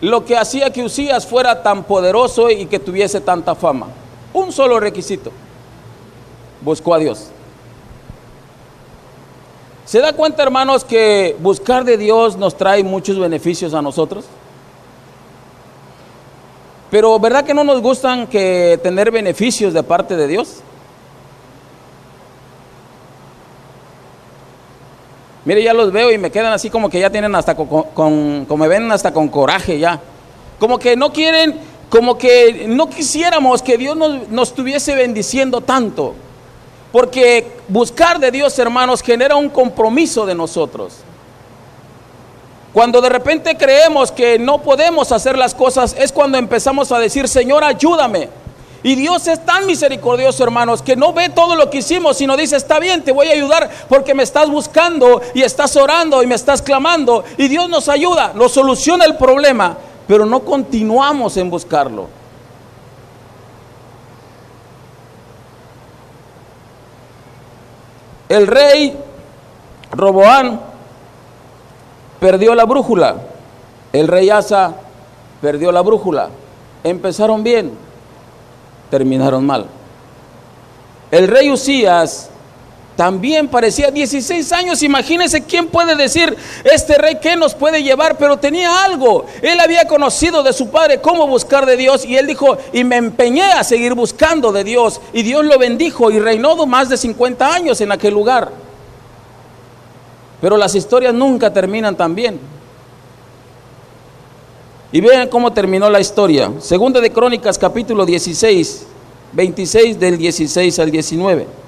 [0.00, 3.88] lo que hacía que Usías fuera tan poderoso y que tuviese tanta fama?
[4.32, 5.32] Un solo requisito.
[6.60, 7.30] Buscó a Dios.
[9.84, 14.24] ¿Se da cuenta, hermanos, que buscar de Dios nos trae muchos beneficios a nosotros?
[16.90, 20.62] Pero ¿verdad que no nos gustan que tener beneficios de parte de Dios?
[25.44, 28.56] Mire, ya los veo y me quedan así como que ya tienen hasta con, como
[28.56, 30.00] me ven hasta con coraje ya.
[30.58, 36.14] Como que no quieren, como que no quisiéramos que Dios nos, nos estuviese bendiciendo tanto.
[36.92, 40.94] Porque buscar de Dios, hermanos, genera un compromiso de nosotros.
[42.72, 47.26] Cuando de repente creemos que no podemos hacer las cosas, es cuando empezamos a decir,
[47.26, 48.28] Señor, ayúdame.
[48.82, 52.56] Y Dios es tan misericordioso, hermanos, que no ve todo lo que hicimos, sino dice,
[52.56, 56.34] está bien, te voy a ayudar porque me estás buscando y estás orando y me
[56.34, 57.24] estás clamando.
[57.36, 62.08] Y Dios nos ayuda, nos soluciona el problema, pero no continuamos en buscarlo.
[68.28, 68.96] El rey
[69.92, 70.60] Roboán
[72.18, 73.16] perdió la brújula.
[73.92, 74.74] El rey Asa
[75.40, 76.28] perdió la brújula.
[76.82, 77.72] Empezaron bien,
[78.90, 79.66] terminaron mal.
[81.10, 82.30] El rey Usías
[82.96, 84.82] también parecía 16 años.
[84.82, 89.26] Imagínense quién puede decir, este rey qué nos puede llevar, pero tenía algo.
[89.42, 92.96] Él había conocido de su padre cómo buscar de Dios y él dijo, y me
[92.96, 95.02] empeñé a seguir buscando de Dios.
[95.12, 98.50] Y Dios lo bendijo y reinó más de 50 años en aquel lugar.
[100.40, 102.40] Pero las historias nunca terminan tan bien.
[104.90, 106.50] Y vean cómo terminó la historia.
[106.60, 108.86] Segunda de Crónicas capítulo 16,
[109.32, 111.65] 26 del 16 al 19.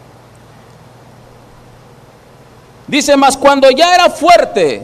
[2.88, 4.82] Dice, más cuando ya era fuerte,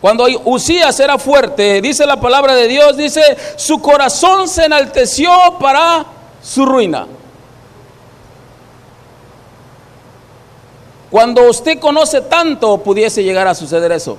[0.00, 3.22] cuando Usías era fuerte, dice la palabra de Dios, dice,
[3.56, 6.04] su corazón se enalteció para
[6.42, 7.06] su ruina.
[11.10, 14.18] Cuando usted conoce tanto, pudiese llegar a suceder eso.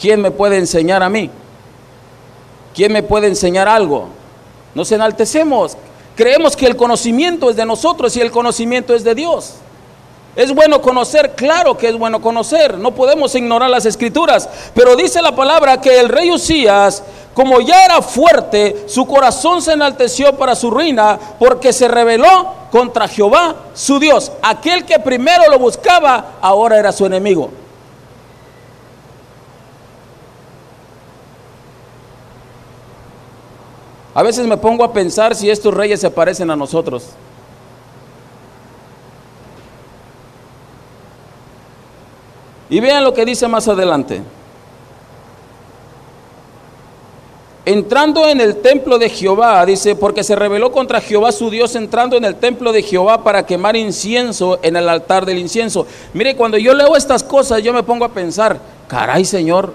[0.00, 1.30] ¿Quién me puede enseñar a mí?
[2.74, 4.08] ¿Quién me puede enseñar algo?
[4.74, 5.76] Nos enaltecemos.
[6.16, 9.54] Creemos que el conocimiento es de nosotros y el conocimiento es de Dios.
[10.36, 11.32] ¿Es bueno conocer?
[11.36, 12.76] Claro que es bueno conocer.
[12.78, 14.48] No podemos ignorar las escrituras.
[14.74, 17.04] Pero dice la palabra que el rey Usías,
[17.34, 23.06] como ya era fuerte, su corazón se enalteció para su ruina porque se rebeló contra
[23.06, 24.32] Jehová, su Dios.
[24.42, 27.50] Aquel que primero lo buscaba, ahora era su enemigo.
[34.14, 37.10] A veces me pongo a pensar si estos reyes se parecen a nosotros.
[42.70, 44.22] Y vean lo que dice más adelante.
[47.66, 52.16] Entrando en el templo de Jehová, dice, porque se rebeló contra Jehová su Dios entrando
[52.16, 55.86] en el templo de Jehová para quemar incienso en el altar del incienso.
[56.12, 59.72] Mire, cuando yo leo estas cosas, yo me pongo a pensar, caray Señor,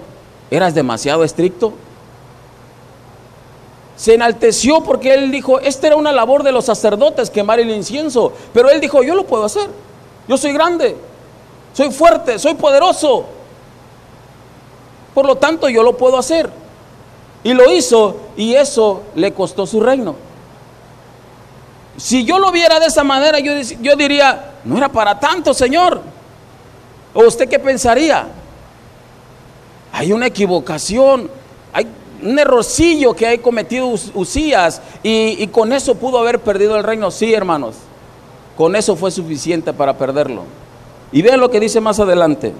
[0.52, 1.72] eras demasiado estricto.
[3.96, 8.32] Se enalteció porque él dijo, esta era una labor de los sacerdotes, quemar el incienso.
[8.54, 9.68] Pero él dijo, yo lo puedo hacer,
[10.28, 10.96] yo soy grande,
[11.72, 13.26] soy fuerte, soy poderoso.
[15.14, 16.50] Por lo tanto, yo lo puedo hacer.
[17.42, 20.14] Y lo hizo y eso le costó su reino.
[21.96, 26.02] Si yo lo viera de esa manera, yo, yo diría, no era para tanto, Señor.
[27.14, 28.26] ¿O usted qué pensaría?
[29.92, 31.30] Hay una equivocación,
[31.72, 31.86] hay
[32.22, 37.10] un errorcillo que ha cometido Usías y, y con eso pudo haber perdido el reino.
[37.10, 37.76] Sí, hermanos,
[38.56, 40.44] con eso fue suficiente para perderlo.
[41.12, 42.52] Y vean lo que dice más adelante.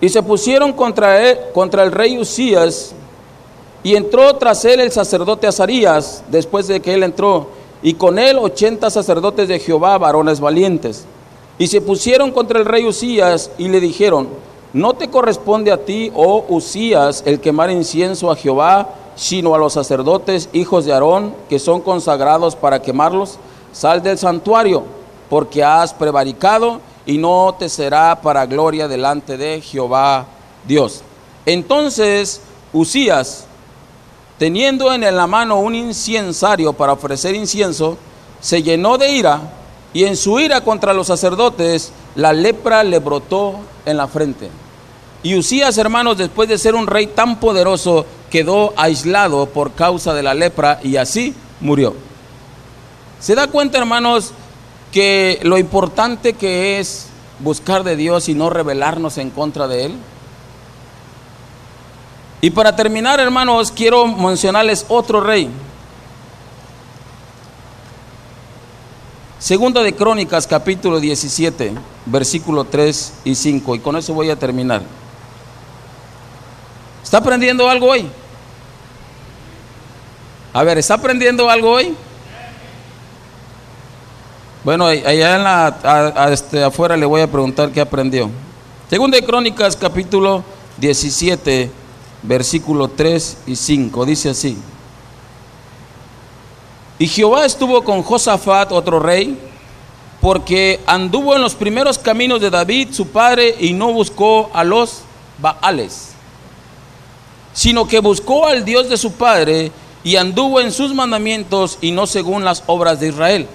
[0.00, 2.94] Y se pusieron contra, él, contra el rey Usías,
[3.82, 7.48] y entró tras él el sacerdote Azarías, después de que él entró,
[7.82, 11.04] y con él ochenta sacerdotes de Jehová, varones valientes.
[11.58, 14.28] Y se pusieron contra el rey Usías y le dijeron,
[14.72, 19.74] no te corresponde a ti, oh Usías, el quemar incienso a Jehová, sino a los
[19.74, 23.38] sacerdotes, hijos de Aarón, que son consagrados para quemarlos.
[23.72, 24.84] Sal del santuario,
[25.28, 30.26] porque has prevaricado y no te será para gloria delante de Jehová
[30.66, 31.02] Dios.
[31.46, 32.40] Entonces
[32.72, 33.46] Usías,
[34.38, 37.96] teniendo en la mano un inciensario para ofrecer incienso,
[38.40, 39.40] se llenó de ira
[39.92, 43.56] y en su ira contra los sacerdotes la lepra le brotó
[43.86, 44.50] en la frente.
[45.22, 50.22] Y Usías, hermanos, después de ser un rey tan poderoso, quedó aislado por causa de
[50.22, 51.94] la lepra y así murió.
[53.20, 54.32] ¿Se da cuenta, hermanos,
[54.92, 57.10] que lo importante que es
[57.40, 59.94] buscar de Dios y no rebelarnos en contra de Él.
[62.40, 65.50] Y para terminar, hermanos, quiero mencionarles otro rey.
[69.38, 71.72] Segunda de Crónicas, capítulo 17,
[72.06, 73.74] versículo 3 y 5.
[73.74, 74.82] Y con eso voy a terminar.
[77.02, 78.06] ¿Está aprendiendo algo hoy?
[80.52, 81.94] A ver, ¿está aprendiendo algo hoy?
[84.62, 88.28] Bueno, allá en la, este, afuera le voy a preguntar qué aprendió.
[88.90, 90.44] Segunda de Crónicas, capítulo
[90.76, 91.70] 17,
[92.22, 94.58] versículo 3 y 5, dice así.
[96.98, 99.38] Y Jehová estuvo con Josafat, otro rey,
[100.20, 105.00] porque anduvo en los primeros caminos de David, su padre, y no buscó a los
[105.38, 106.10] Baales,
[107.54, 109.72] sino que buscó al Dios de su padre
[110.04, 113.48] y anduvo en sus mandamientos y no según las obras de Israel.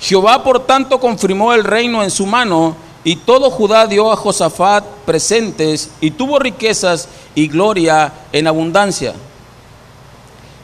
[0.00, 4.84] Jehová por tanto confirmó el reino en su mano y todo Judá dio a Josafat
[5.04, 9.14] presentes y tuvo riquezas y gloria en abundancia.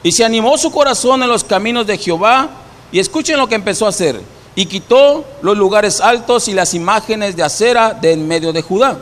[0.03, 2.51] Y se animó su corazón en los caminos de Jehová
[2.93, 4.21] y escuchen lo que empezó a hacer.
[4.55, 8.99] Y quitó los lugares altos y las imágenes de acera de en medio de Judá.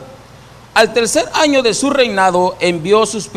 [0.73, 3.27] Al tercer año de su reinado envió sus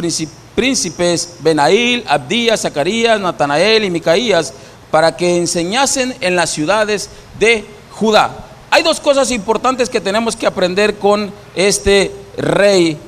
[0.54, 4.54] príncipes Benail, Abdías, Zacarías, Natanael y Micaías
[4.90, 8.30] para que enseñasen en las ciudades de Judá.
[8.70, 12.98] Hay dos cosas importantes que tenemos que aprender con este rey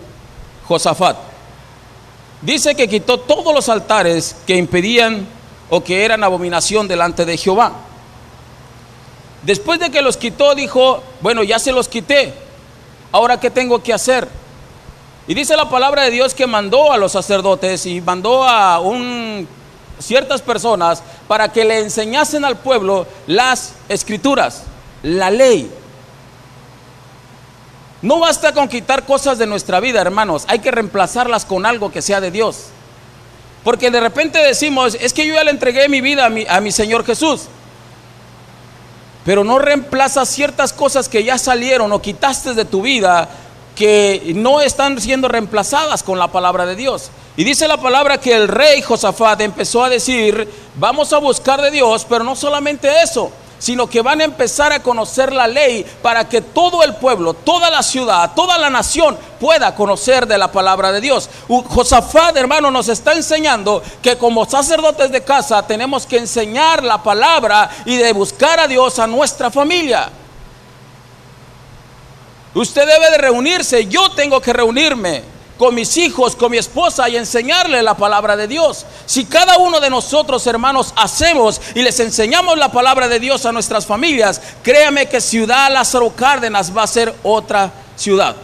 [0.67, 1.17] Josafat.
[2.43, 5.27] Dice que quitó todos los altares que impedían
[5.71, 7.73] o que eran abominación delante de Jehová.
[9.43, 12.33] Después de que los quitó, dijo, bueno, ya se los quité,
[13.13, 14.29] ahora qué tengo que hacer.
[15.27, 19.47] Y dice la palabra de Dios que mandó a los sacerdotes y mandó a un
[19.99, 24.63] ciertas personas para que le enseñasen al pueblo las escrituras,
[25.03, 25.71] la ley.
[28.01, 32.03] No basta con quitar cosas de nuestra vida, hermanos, hay que reemplazarlas con algo que
[32.03, 32.67] sea de Dios.
[33.65, 36.61] Porque de repente decimos, es que yo ya le entregué mi vida a mi, a
[36.61, 37.43] mi Señor Jesús.
[39.25, 43.29] Pero no reemplazas ciertas cosas que ya salieron o quitaste de tu vida
[43.75, 47.11] que no están siendo reemplazadas con la palabra de Dios.
[47.39, 51.71] Y dice la palabra que el rey Josafat empezó a decir, vamos a buscar de
[51.71, 53.31] Dios, pero no solamente eso,
[53.61, 57.71] sino que van a empezar a conocer la ley para que todo el pueblo, toda
[57.71, 61.31] la ciudad, toda la nación pueda conocer de la palabra de Dios.
[61.47, 67.71] Josafat, hermano, nos está enseñando que como sacerdotes de casa tenemos que enseñar la palabra
[67.85, 70.11] y de buscar a Dios a nuestra familia.
[72.53, 77.17] Usted debe de reunirse, yo tengo que reunirme con mis hijos, con mi esposa y
[77.17, 78.87] enseñarle la palabra de Dios.
[79.07, 83.53] Si cada uno de nosotros, hermanos, hacemos y les enseñamos la palabra de Dios a
[83.53, 88.37] nuestras familias, créame que Ciudad Lázaro Cárdenas va a ser otra ciudad.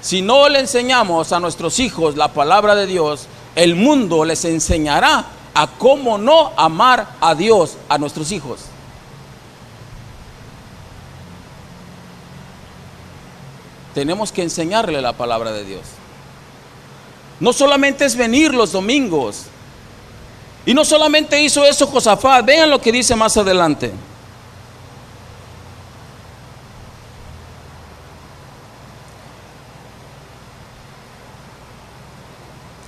[0.00, 3.26] Si no le enseñamos a nuestros hijos la palabra de Dios,
[3.56, 5.24] el mundo les enseñará
[5.54, 8.73] a cómo no amar a Dios a nuestros hijos.
[13.94, 15.82] Tenemos que enseñarle la palabra de Dios.
[17.40, 19.44] No solamente es venir los domingos.
[20.66, 23.92] Y no solamente hizo eso Josafat, vean lo que dice más adelante.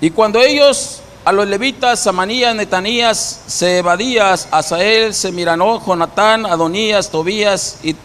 [0.01, 7.97] Y cuando ellos, a los levitas, Samanías, Netanías, Sebadías, Asael, Semiranó, Jonatán, Adonías, Tobías y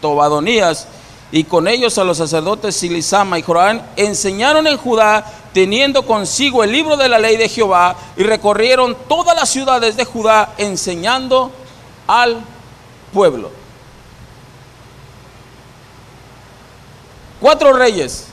[0.00, 0.86] Tobadonías,
[1.30, 6.72] y con ellos a los sacerdotes Silisama y Joram, enseñaron en Judá, teniendo consigo el
[6.72, 11.50] libro de la ley de Jehová, y recorrieron todas las ciudades de Judá, enseñando
[12.06, 12.40] al
[13.12, 13.50] pueblo.
[17.40, 18.26] Cuatro reyes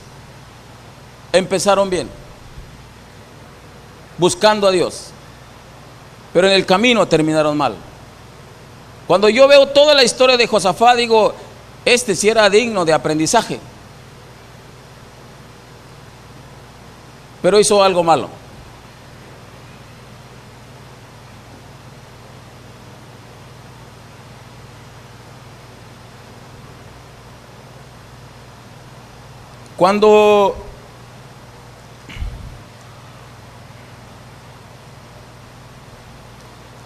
[1.32, 2.08] empezaron bien,
[4.16, 5.08] buscando a Dios,
[6.32, 7.76] pero en el camino terminaron mal.
[9.06, 11.34] Cuando yo veo toda la historia de Josafá, digo,
[11.86, 13.60] este sí era digno de aprendizaje.
[17.40, 18.28] Pero hizo algo malo.
[29.76, 30.56] Cuando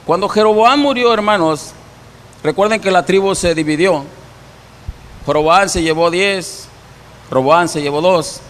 [0.04, 1.70] Cuando Jeroboam murió, hermanos,
[2.42, 4.04] recuerden que la tribu se dividió.
[5.26, 6.68] Jorobán se llevó 10,
[7.30, 8.40] Roboán se llevó 2.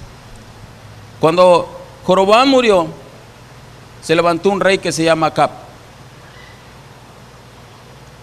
[1.21, 1.69] Cuando
[2.05, 2.87] Jorobán murió,
[4.03, 5.51] se levantó un rey que se llama Acab.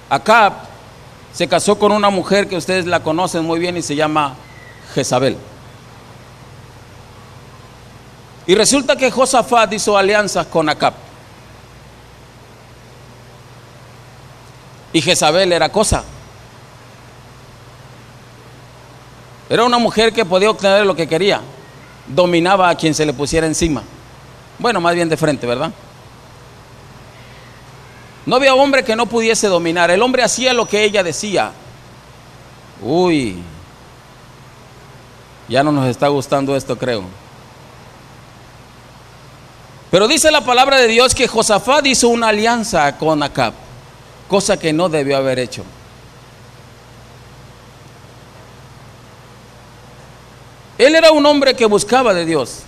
[0.09, 0.53] Acab
[1.33, 4.35] se casó con una mujer que ustedes la conocen muy bien y se llama
[4.95, 5.37] Jezabel.
[8.47, 10.93] Y resulta que Josafat hizo alianzas con Acab.
[14.93, 16.03] Y Jezabel era cosa.
[19.49, 21.41] Era una mujer que podía obtener lo que quería.
[22.07, 23.83] Dominaba a quien se le pusiera encima.
[24.59, 25.71] Bueno, más bien de frente, ¿verdad?
[28.25, 29.89] No había hombre que no pudiese dominar.
[29.89, 31.51] El hombre hacía lo que ella decía.
[32.81, 33.37] Uy,
[35.47, 37.03] ya no nos está gustando esto, creo.
[39.89, 43.53] Pero dice la palabra de Dios que Josafat hizo una alianza con Acab,
[44.27, 45.63] cosa que no debió haber hecho.
[50.77, 52.63] Él era un hombre que buscaba de Dios.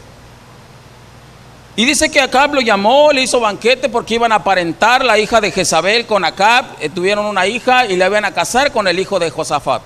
[1.76, 5.40] Y dice que Acab lo llamó, le hizo banquete porque iban a aparentar la hija
[5.40, 6.66] de Jezabel con Acab.
[6.82, 9.82] Eh, tuvieron una hija y le iban a casar con el hijo de Josafat.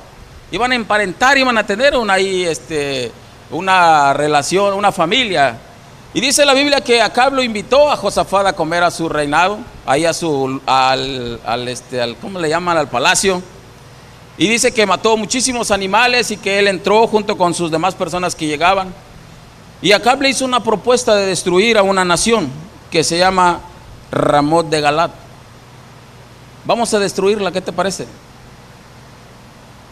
[0.52, 3.12] Iban a emparentar, iban a tener una, este,
[3.52, 5.58] una relación, una familia.
[6.16, 9.60] Y dice la Biblia que Acab lo invitó a Josafat a comer a su reinado,
[9.86, 12.78] ahí a su, al, al, este, al ¿cómo le llaman?
[12.78, 13.42] Al palacio.
[14.38, 18.34] Y dice que mató muchísimos animales y que él entró junto con sus demás personas
[18.34, 18.94] que llegaban.
[19.82, 22.50] Y Acab le hizo una propuesta de destruir a una nación
[22.90, 23.62] que se llama
[24.12, 25.12] Ramot de Galat.
[26.66, 28.08] Vamos a destruirla, ¿qué te parece?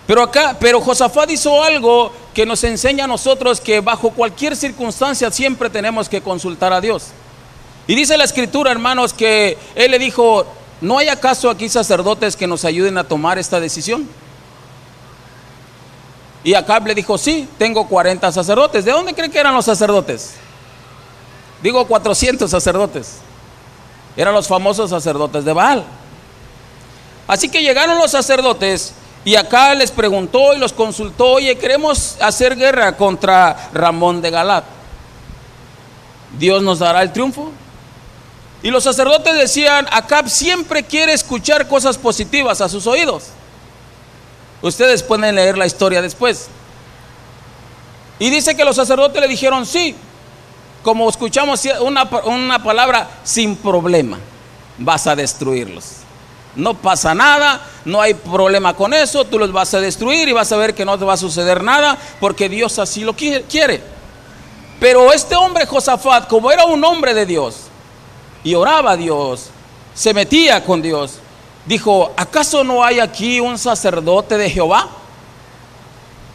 [0.08, 5.30] Pero acá, pero Josafat hizo algo que nos enseña a nosotros que bajo cualquier circunstancia
[5.32, 7.08] siempre tenemos que consultar a Dios.
[7.88, 10.46] Y dice la escritura, hermanos, que él le dijo,
[10.80, 14.08] ¿no hay acaso aquí sacerdotes que nos ayuden a tomar esta decisión?
[16.44, 18.84] Y Acab le dijo, sí, tengo 40 sacerdotes.
[18.86, 20.34] ¿De dónde cree que eran los sacerdotes?
[21.62, 23.18] Digo 400 sacerdotes.
[24.18, 25.86] Eran los famosos sacerdotes de Baal.
[27.28, 32.56] Así que llegaron los sacerdotes y acá les preguntó y los consultó, oye, queremos hacer
[32.56, 34.64] guerra contra Ramón de Galat.
[36.40, 37.52] ¿Dios nos dará el triunfo?
[38.64, 43.26] Y los sacerdotes decían, Acab siempre quiere escuchar cosas positivas a sus oídos.
[44.62, 46.48] Ustedes pueden leer la historia después.
[48.20, 49.96] Y dice que los sacerdotes le dijeron sí.
[50.84, 54.20] como escuchamos una, una palabra, sin problema,
[54.78, 56.02] vas a destruirlos.
[56.56, 60.52] No pasa nada, no hay problema con eso, tú los vas a destruir y vas
[60.52, 63.82] a ver que no te va a suceder nada porque Dios así lo quiere.
[64.80, 67.56] Pero este hombre Josafat, como era un hombre de Dios
[68.44, 69.50] y oraba a Dios,
[69.94, 71.20] se metía con Dios,
[71.66, 74.88] dijo, ¿acaso no hay aquí un sacerdote de Jehová?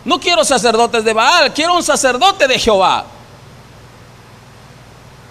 [0.04, 3.04] No quiero sacerdotes de Baal, quiero un sacerdote de Jehová.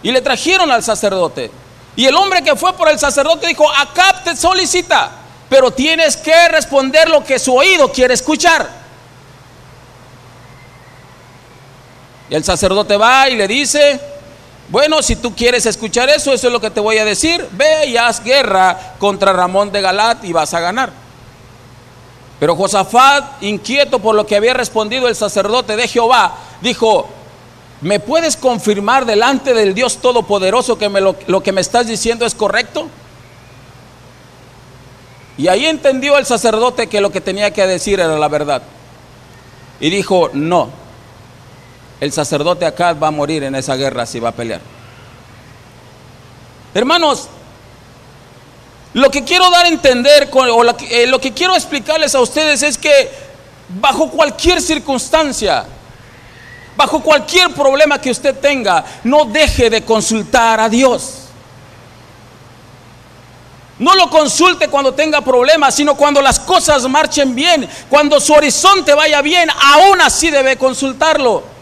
[0.03, 1.49] Y le trajeron al sacerdote.
[1.95, 5.11] Y el hombre que fue por el sacerdote dijo, acá te solicita,
[5.49, 8.69] pero tienes que responder lo que su oído quiere escuchar.
[12.29, 14.01] Y el sacerdote va y le dice,
[14.75, 17.85] bueno, si tú quieres escuchar eso, eso es lo que te voy a decir, ve
[17.87, 20.91] y haz guerra contra Ramón de Galat y vas a ganar.
[22.41, 27.07] Pero Josafat, inquieto por lo que había respondido el sacerdote de Jehová, dijo,
[27.79, 32.35] ¿me puedes confirmar delante del Dios Todopoderoso que lo, lo que me estás diciendo es
[32.35, 32.89] correcto?
[35.37, 38.61] Y ahí entendió el sacerdote que lo que tenía que decir era la verdad.
[39.79, 40.69] Y dijo, no,
[42.05, 44.61] el sacerdote acá va a morir en esa guerra si va a pelear.
[46.73, 47.27] Hermanos,
[48.93, 52.77] lo que quiero dar a entender, o eh, lo que quiero explicarles a ustedes es
[52.77, 53.09] que
[53.67, 55.65] bajo cualquier circunstancia,
[56.77, 61.21] bajo cualquier problema que usted tenga, no deje de consultar a Dios.
[63.79, 68.93] No lo consulte cuando tenga problemas, sino cuando las cosas marchen bien, cuando su horizonte
[68.93, 71.54] vaya bien, aún así debe consultarlo.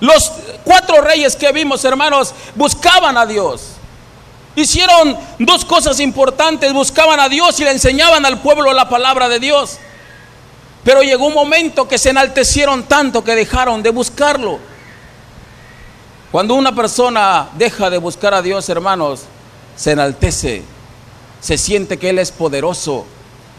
[0.00, 0.32] Los
[0.64, 3.62] cuatro reyes que vimos, hermanos, buscaban a Dios.
[4.56, 9.38] Hicieron dos cosas importantes, buscaban a Dios y le enseñaban al pueblo la palabra de
[9.38, 9.78] Dios.
[10.82, 14.58] Pero llegó un momento que se enaltecieron tanto que dejaron de buscarlo.
[16.32, 19.22] Cuando una persona deja de buscar a Dios, hermanos,
[19.76, 20.62] se enaltece,
[21.40, 23.04] se siente que Él es poderoso,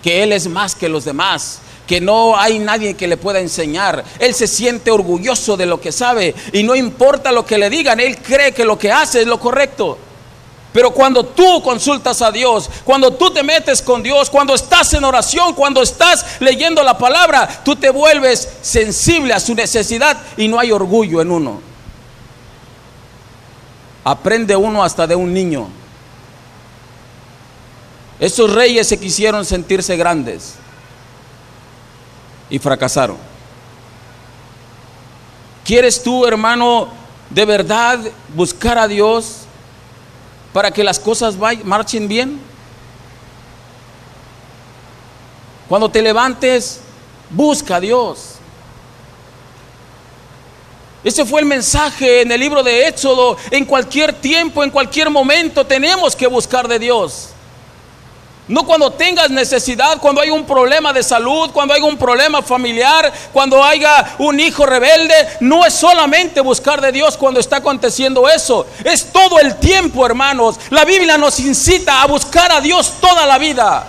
[0.01, 1.59] que Él es más que los demás,
[1.91, 4.05] que no hay nadie que le pueda enseñar.
[4.17, 7.99] Él se siente orgulloso de lo que sabe y no importa lo que le digan,
[7.99, 9.97] Él cree que lo que hace es lo correcto.
[10.71, 15.03] Pero cuando tú consultas a Dios, cuando tú te metes con Dios, cuando estás en
[15.03, 20.61] oración, cuando estás leyendo la palabra, tú te vuelves sensible a su necesidad y no
[20.61, 21.61] hay orgullo en uno.
[24.05, 25.67] Aprende uno hasta de un niño.
[28.17, 30.60] Esos reyes se quisieron sentirse grandes
[32.51, 33.17] y fracasaron.
[35.65, 36.89] ¿Quieres tú, hermano,
[37.31, 37.99] de verdad
[38.35, 39.47] buscar a Dios?
[40.53, 42.39] para que las cosas marchen bien.
[45.67, 46.81] Cuando te levantes,
[47.29, 48.35] busca a Dios.
[51.03, 53.37] Ese fue el mensaje en el libro de Éxodo.
[53.49, 57.29] En cualquier tiempo, en cualquier momento, tenemos que buscar de Dios.
[58.47, 63.11] No cuando tengas necesidad, cuando hay un problema de salud, cuando hay un problema familiar,
[63.31, 65.13] cuando haya un hijo rebelde.
[65.39, 68.65] No es solamente buscar de Dios cuando está aconteciendo eso.
[68.83, 70.59] Es todo el tiempo, hermanos.
[70.69, 73.85] La Biblia nos incita a buscar a Dios toda la vida.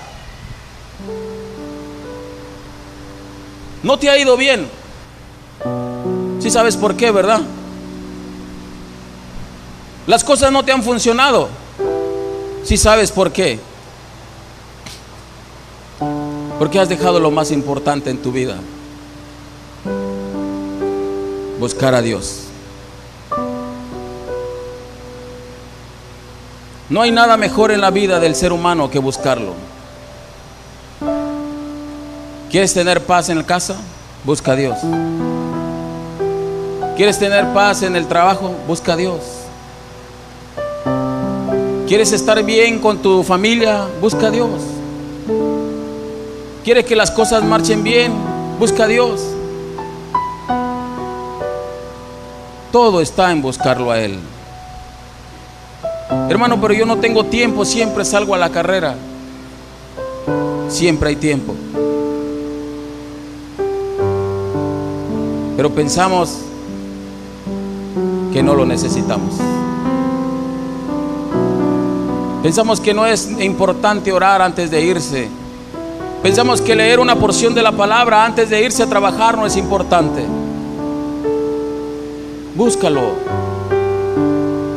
[3.82, 4.70] No te ha ido bien.
[6.40, 7.40] Si sabes por qué, ¿verdad?
[10.06, 11.48] Las cosas no te han funcionado.
[12.64, 13.71] Si sabes por qué.
[16.58, 18.56] Porque has dejado lo más importante en tu vida.
[21.58, 22.44] Buscar a Dios.
[26.88, 29.54] No hay nada mejor en la vida del ser humano que buscarlo.
[32.50, 33.76] ¿Quieres tener paz en la casa?
[34.24, 34.76] Busca a Dios.
[36.96, 38.54] ¿Quieres tener paz en el trabajo?
[38.68, 39.20] Busca a Dios.
[41.88, 43.86] ¿Quieres estar bien con tu familia?
[44.00, 44.60] Busca a Dios.
[46.64, 48.12] Quiere que las cosas marchen bien,
[48.60, 49.20] busca a Dios.
[52.70, 54.18] Todo está en buscarlo a Él.
[56.28, 58.94] Hermano, pero yo no tengo tiempo, siempre salgo a la carrera.
[60.68, 61.54] Siempre hay tiempo.
[65.56, 66.38] Pero pensamos
[68.32, 69.34] que no lo necesitamos.
[72.42, 75.41] Pensamos que no es importante orar antes de irse.
[76.22, 79.56] Pensamos que leer una porción de la palabra antes de irse a trabajar no es
[79.56, 80.24] importante.
[82.54, 83.00] Búscalo.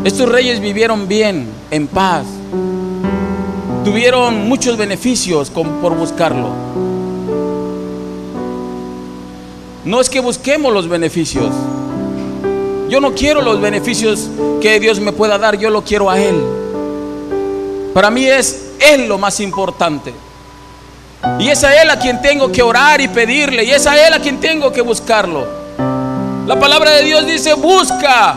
[0.03, 2.25] Estos reyes vivieron bien, en paz.
[3.83, 6.49] Tuvieron muchos beneficios por buscarlo.
[9.85, 11.53] No es que busquemos los beneficios,
[12.89, 14.29] Yo no quiero los beneficios
[14.61, 16.35] que Dios me pueda dar, yo lo quiero a Él.
[17.93, 20.13] Para mí es Él lo más importante.
[21.39, 23.63] Y es a Él a quien tengo que orar y pedirle.
[23.63, 25.45] Y es a Él a quien tengo que buscarlo.
[26.47, 28.35] La palabra de Dios dice, busca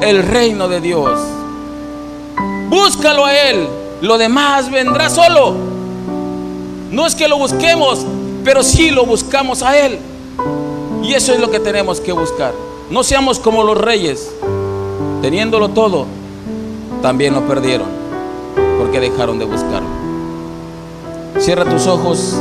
[0.00, 1.20] el reino de Dios.
[2.68, 3.68] Búscalo a Él.
[4.00, 5.54] Lo demás vendrá solo.
[6.90, 8.04] No es que lo busquemos,
[8.44, 9.98] pero sí lo buscamos a Él.
[11.02, 12.52] Y eso es lo que tenemos que buscar.
[12.90, 14.30] No seamos como los reyes.
[15.22, 16.06] Teniéndolo todo,
[17.02, 17.86] también lo perdieron
[18.78, 19.99] porque dejaron de buscarlo.
[21.40, 22.36] Cierra tus ojos.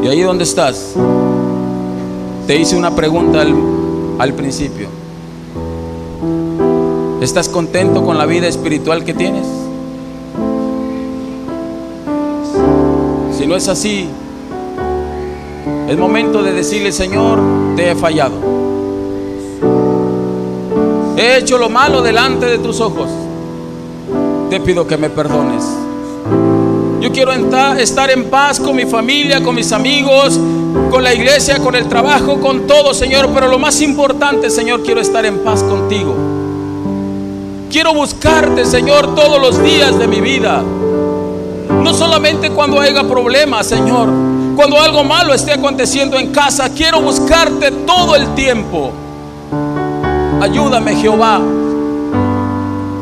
[0.00, 0.94] Y ahí donde estás,
[2.46, 3.52] te hice una pregunta al,
[4.20, 4.88] al principio.
[7.20, 9.46] ¿Estás contento con la vida espiritual que tienes?
[13.36, 14.08] Si no es así,
[15.88, 17.40] es momento de decirle, Señor,
[17.74, 18.34] te he fallado.
[21.16, 23.08] He hecho lo malo delante de tus ojos.
[24.50, 25.64] Te pido que me perdones.
[27.00, 30.38] Yo quiero estar en paz con mi familia, con mis amigos,
[30.90, 33.30] con la iglesia, con el trabajo, con todo, Señor.
[33.32, 36.14] Pero lo más importante, Señor, quiero estar en paz contigo.
[37.70, 40.62] Quiero buscarte, Señor, todos los días de mi vida.
[40.62, 44.27] No solamente cuando haya problemas, Señor.
[44.58, 48.90] Cuando algo malo esté aconteciendo en casa, quiero buscarte todo el tiempo.
[50.40, 51.40] Ayúdame, Jehová.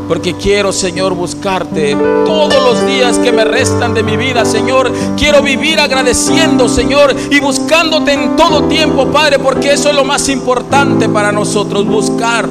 [0.07, 1.97] Porque quiero, Señor, buscarte
[2.27, 4.93] todos los días que me restan de mi vida, Señor.
[5.17, 10.29] Quiero vivir agradeciendo, Señor, y buscándote en todo tiempo, Padre, porque eso es lo más
[10.29, 12.47] importante para nosotros, buscar.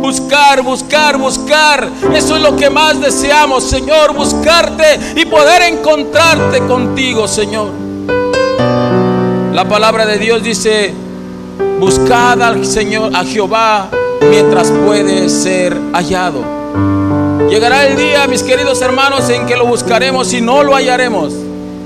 [0.00, 1.86] Buscar, buscar, buscar.
[2.14, 4.14] Eso es lo que más deseamos, Señor.
[4.14, 7.81] Buscarte y poder encontrarte contigo, Señor.
[9.52, 10.94] La palabra de Dios dice,
[11.78, 13.90] buscad al Señor, a Jehová,
[14.30, 16.42] mientras puede ser hallado.
[17.50, 21.34] Llegará el día, mis queridos hermanos, en que lo buscaremos y no lo hallaremos.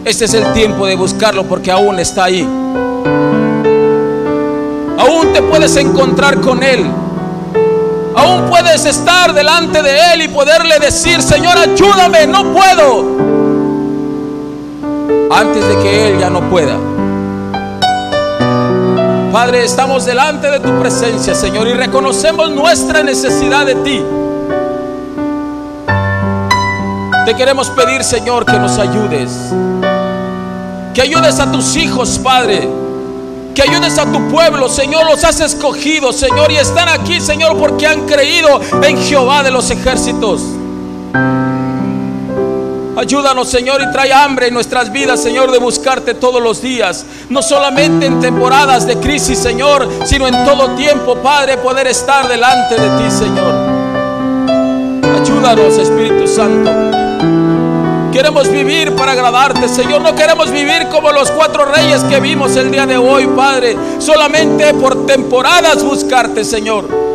[0.05, 2.43] Este es el tiempo de buscarlo porque aún está ahí.
[4.97, 6.87] Aún te puedes encontrar con Él.
[8.15, 13.17] Aún puedes estar delante de Él y poderle decir, Señor, ayúdame, no puedo.
[15.33, 16.79] Antes de que Él ya no pueda.
[19.37, 24.03] Padre, estamos delante de tu presencia, Señor, y reconocemos nuestra necesidad de ti.
[27.27, 29.31] Te queremos pedir, Señor, que nos ayudes.
[30.95, 32.67] Que ayudes a tus hijos, Padre
[33.55, 35.05] que ayudes a tu pueblo, Señor.
[35.05, 39.71] Los has escogido, Señor, y están aquí, Señor, porque han creído en Jehová de los
[39.71, 40.41] ejércitos.
[42.97, 47.05] Ayúdanos, Señor, y trae hambre en nuestras vidas, Señor, de buscarte todos los días.
[47.29, 52.75] No solamente en temporadas de crisis, Señor, sino en todo tiempo, Padre, poder estar delante
[52.75, 53.55] de ti, Señor.
[55.21, 56.71] Ayúdanos, Espíritu Santo.
[58.13, 60.01] Queremos vivir para agradarte, Señor.
[60.01, 63.77] No queremos vivir como los cuatro reyes que vimos el día de hoy, Padre.
[63.99, 67.06] Solamente por temporadas buscarte, Señor.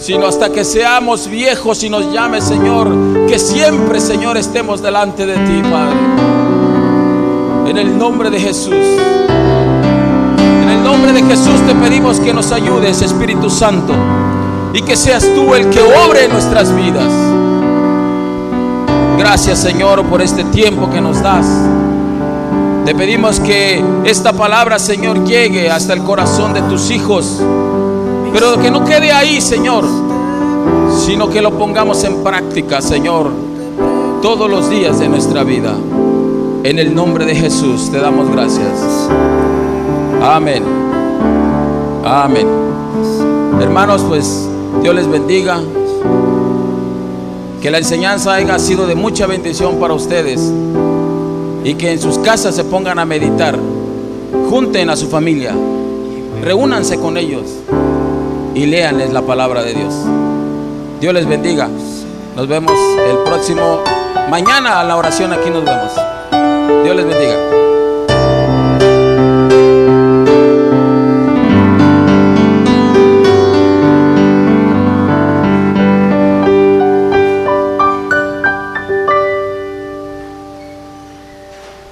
[0.00, 3.26] Sino hasta que seamos viejos y nos llame, Señor.
[3.28, 5.96] Que siempre, Señor, estemos delante de ti, Padre.
[7.68, 8.72] En el nombre de Jesús.
[10.62, 13.92] En el nombre de Jesús te pedimos que nos ayudes, Espíritu Santo.
[14.72, 17.12] Y que seas tú el que obre en nuestras vidas.
[19.18, 21.46] Gracias Señor por este tiempo que nos das.
[22.86, 27.42] Te pedimos que esta palabra, Señor, llegue hasta el corazón de tus hijos.
[28.32, 29.84] Pero que no quede ahí, Señor,
[31.04, 33.30] sino que lo pongamos en práctica, Señor,
[34.22, 35.74] todos los días de nuestra vida.
[36.62, 39.08] En el nombre de Jesús te damos gracias.
[40.22, 40.62] Amén.
[42.04, 42.46] Amén.
[43.60, 44.48] Hermanos, pues
[44.82, 45.60] Dios les bendiga.
[47.60, 50.40] Que la enseñanza haya sido de mucha bendición para ustedes
[51.62, 53.58] y que en sus casas se pongan a meditar.
[54.48, 55.54] Junten a su familia,
[56.42, 57.44] reúnanse con ellos
[58.54, 59.94] y léanles la palabra de Dios.
[61.00, 61.68] Dios les bendiga.
[62.36, 62.72] Nos vemos
[63.08, 63.80] el próximo
[64.30, 65.92] mañana a la oración aquí nos vemos.
[66.84, 67.69] Dios les bendiga.